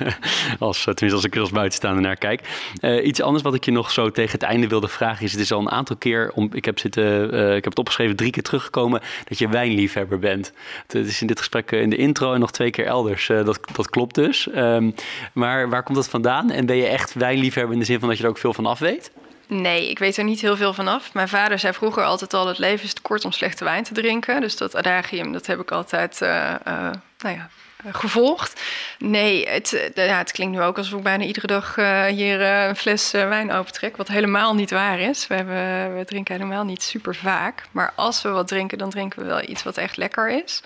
[0.58, 2.40] als, eh, tenminste, als ik er als buitenstaander naar kijk.
[2.80, 5.32] Eh, iets anders wat ik je nog zo tegen het einde wilde vragen is...
[5.32, 8.30] het is al een aantal keer, om, ik, heb zitten, ik heb het opgeschreven, drie
[8.30, 9.00] keer teruggekomen...
[9.24, 10.52] dat je wijnliefhebber bent.
[10.86, 13.26] Het is in dit gesprek in de intro en nog twee keer elders.
[13.26, 14.48] Dat, dat klopt dus.
[14.48, 14.90] Ehm,
[15.32, 16.50] maar waar komt dat vandaan?
[16.50, 18.66] En ben je echt wijnliefhebber in de zin van dat je er ook veel van
[18.66, 19.10] af weet?
[19.50, 21.14] Nee, ik weet er niet heel veel van af.
[21.14, 23.94] Mijn vader zei vroeger altijd al: het leven is te kort om slechte wijn te
[23.94, 24.40] drinken.
[24.40, 27.48] Dus dat adagium, dat heb ik altijd eh, eh, nou ja,
[27.84, 28.62] eh, gevolgd.
[28.98, 31.74] Nee, het, klinkt nu ook alsof ik bijna iedere dag
[32.08, 33.96] hier een fles wijn opentrek.
[33.96, 35.26] Wat helemaal niet waar is.
[35.26, 37.62] We, hebben, we drinken helemaal niet super vaak.
[37.70, 40.62] Maar als we wat drinken, dan drinken we wel iets wat echt lekker is.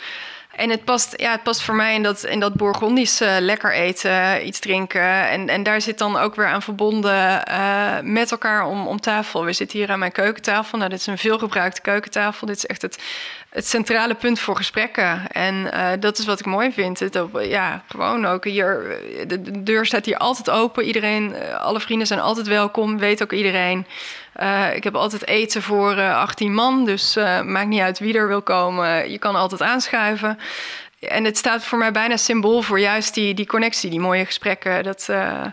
[0.53, 4.47] En het past, ja, het past voor mij in dat, in dat Bourgondische lekker eten,
[4.47, 5.29] iets drinken.
[5.29, 9.45] En, en daar zit dan ook weer aan verbonden eh, met elkaar om, om tafel.
[9.45, 10.79] We zitten hier aan mijn keukentafel.
[10.79, 12.47] Nou, dit is een veelgebruikte keukentafel.
[12.47, 12.99] Dit is echt het,
[13.49, 15.31] het centrale punt voor gesprekken.
[15.31, 17.01] En eh, dat is wat ik mooi vind.
[17.01, 18.99] Het, ja, gewoon ook hier.
[19.27, 20.85] De, de deur staat hier altijd open.
[20.85, 22.99] Iedereen, eh, alle vrienden zijn altijd welkom.
[22.99, 23.87] Weet ook iedereen.
[24.33, 26.85] Eh, ik heb altijd eten voor eh 18 man.
[26.85, 29.11] Dus eh, maakt niet uit wie er wil komen.
[29.11, 30.39] Je kan altijd aanschuiven.
[31.01, 34.83] En het staat voor mij bijna symbool voor juist die, die connectie, die mooie gesprekken.
[34.83, 35.45] Dat, eh,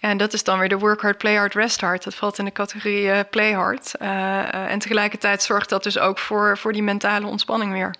[0.00, 2.04] en dat is dan weer de work hard, play hard, rest hard.
[2.04, 3.94] Dat valt in de categorie eh, play hard.
[3.94, 4.08] Eh,
[4.38, 7.94] eh, en tegelijkertijd zorgt dat dus ook voor, voor die mentale ontspanning weer.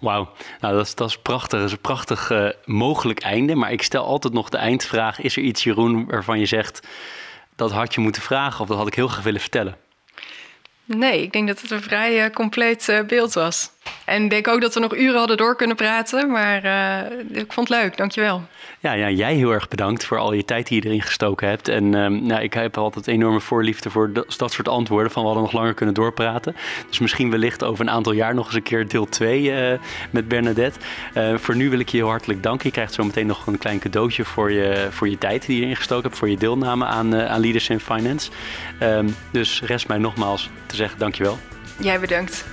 [0.00, 1.58] Wauw, nou dat is, dat is prachtig.
[1.58, 3.54] Dat is een prachtig eh, mogelijk einde.
[3.54, 5.20] Maar ik stel altijd nog de eindvraag.
[5.20, 6.86] Is er iets, Jeroen, waarvan je zegt...
[7.56, 9.76] dat had je moeten vragen of dat had ik heel graag willen vertellen?
[10.84, 13.70] Nee, ik denk dat het een vrij eh, compleet eh, beeld was.
[14.04, 16.30] En ik denk ook dat we nog uren hadden door kunnen praten.
[16.30, 18.42] Maar eh, ik vond het leuk, dankjewel.
[18.80, 21.68] Ja, ja, jij heel erg bedankt voor al je tijd die je erin gestoken hebt.
[21.68, 25.10] En ehm, nou, ik heb altijd enorme voorliefde voor dat, dat soort antwoorden.
[25.10, 26.56] Van we hadden nog langer kunnen doorpraten.
[26.88, 29.78] Dus misschien wellicht over een aantal jaar nog eens een keer deel 2
[30.10, 30.78] met Bernadette.
[31.14, 32.66] Eh, voor nu wil ik je heel hartelijk danken.
[32.66, 35.62] Je krijgt zo meteen nog een klein cadeautje voor je, voor je tijd die je
[35.62, 36.18] erin gestoken hebt.
[36.18, 38.30] Voor je deelname aan, eh, aan Leaders in Finance.
[38.78, 41.38] Ehm, dus rest mij nogmaals te zeggen dankjewel.
[41.78, 42.44] Jij bedankt.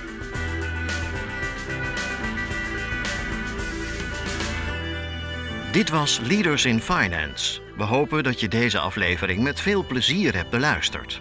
[5.72, 7.60] Dit was Leaders in Finance.
[7.76, 11.20] We hopen dat je deze aflevering met veel plezier hebt beluisterd.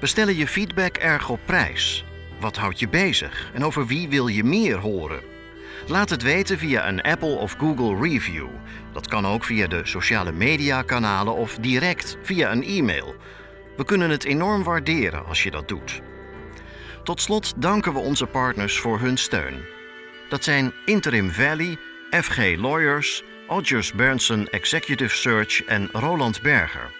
[0.00, 2.04] We stellen je feedback erg op prijs.
[2.40, 5.20] Wat houdt je bezig en over wie wil je meer horen?
[5.86, 8.46] Laat het weten via een Apple of Google review.
[8.92, 13.14] Dat kan ook via de sociale media kanalen of direct via een e-mail.
[13.76, 16.00] We kunnen het enorm waarderen als je dat doet.
[17.02, 19.64] Tot slot danken we onze partners voor hun steun.
[20.28, 21.78] Dat zijn Interim Valley,
[22.10, 26.97] FG Lawyers, Odgers Berndsen Executive Search en Roland Berger.